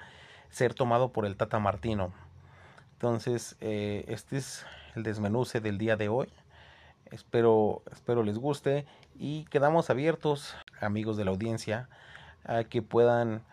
ser 0.49 0.73
tomado 0.73 1.11
por 1.11 1.25
el 1.25 1.37
Tata 1.37 1.59
Martino. 1.59 2.11
Entonces, 2.93 3.55
eh, 3.61 4.05
este 4.07 4.37
es 4.37 4.65
el 4.95 5.03
desmenuce 5.03 5.61
del 5.61 5.77
día 5.77 5.95
de 5.95 6.09
hoy. 6.09 6.29
Espero, 7.11 7.83
espero 7.91 8.23
les 8.23 8.39
guste 8.39 8.85
y 9.15 9.45
quedamos 9.45 9.89
abiertos, 9.89 10.55
amigos 10.81 11.15
de 11.15 11.25
la 11.25 11.31
audiencia, 11.31 11.89
a 12.43 12.63
que 12.63 12.81
puedan 12.81 13.43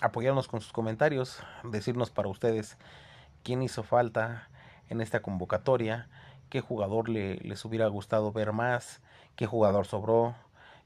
apoyarnos 0.00 0.48
con 0.48 0.60
sus 0.60 0.72
comentarios, 0.72 1.42
decirnos 1.64 2.10
para 2.10 2.28
ustedes 2.28 2.78
quién 3.42 3.62
hizo 3.62 3.82
falta 3.82 4.48
en 4.88 5.00
esta 5.00 5.20
convocatoria, 5.20 6.08
qué 6.48 6.60
jugador 6.60 7.08
le, 7.08 7.36
les 7.36 7.64
hubiera 7.64 7.86
gustado 7.88 8.32
ver 8.32 8.52
más, 8.52 9.00
qué 9.36 9.46
jugador 9.46 9.86
sobró, 9.86 10.34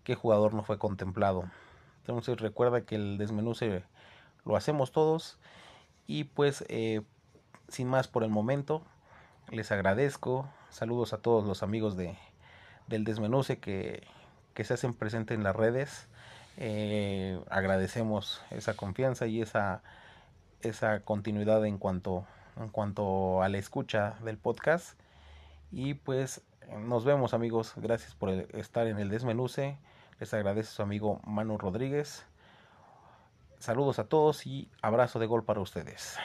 qué 0.05 0.15
jugador 0.15 0.55
no 0.55 0.63
fue 0.63 0.79
contemplado. 0.79 1.45
Entonces 2.01 2.41
recuerda 2.41 2.83
que 2.83 2.95
el 2.95 3.19
desmenuce 3.19 3.85
lo 4.45 4.57
hacemos 4.57 4.93
todos 4.93 5.39
y 6.07 6.25
pues 6.25 6.65
eh, 6.69 7.03
sin 7.69 7.89
más 7.89 8.07
por 8.07 8.23
el 8.23 8.31
momento 8.31 8.83
les 9.51 9.73
agradezco 9.73 10.49
saludos 10.71 11.13
a 11.13 11.19
todos 11.19 11.45
los 11.45 11.63
amigos 11.63 11.97
de 11.97 12.17
del 12.87 13.03
desmenuce 13.03 13.59
que, 13.59 14.07
que 14.55 14.63
se 14.63 14.75
hacen 14.75 14.95
presentes 14.95 15.37
en 15.37 15.43
las 15.43 15.57
redes 15.57 16.09
eh, 16.57 17.41
agradecemos 17.51 18.43
esa 18.51 18.75
confianza 18.75 19.27
y 19.27 19.43
esa 19.43 19.83
esa 20.63 21.01
continuidad 21.01 21.65
en 21.67 21.79
cuanto 21.79 22.25
en 22.57 22.69
cuanto 22.69 23.43
a 23.43 23.49
la 23.49 23.59
escucha 23.59 24.17
del 24.25 24.39
podcast 24.39 24.99
y 25.71 25.95
pues 25.95 26.41
nos 26.79 27.05
vemos 27.05 27.35
amigos 27.35 27.75
gracias 27.77 28.15
por 28.15 28.31
estar 28.31 28.87
en 28.87 28.99
el 28.99 29.11
desmenuce 29.11 29.77
les 30.19 30.33
agradece 30.33 30.71
su 30.73 30.83
amigo 30.83 31.21
Manu 31.25 31.59
Rodríguez. 31.59 32.25
Saludos 33.59 33.99
a 33.99 34.05
todos 34.05 34.47
y 34.47 34.71
abrazo 34.81 35.19
de 35.19 35.27
gol 35.27 35.45
para 35.45 35.61
ustedes. 35.61 36.17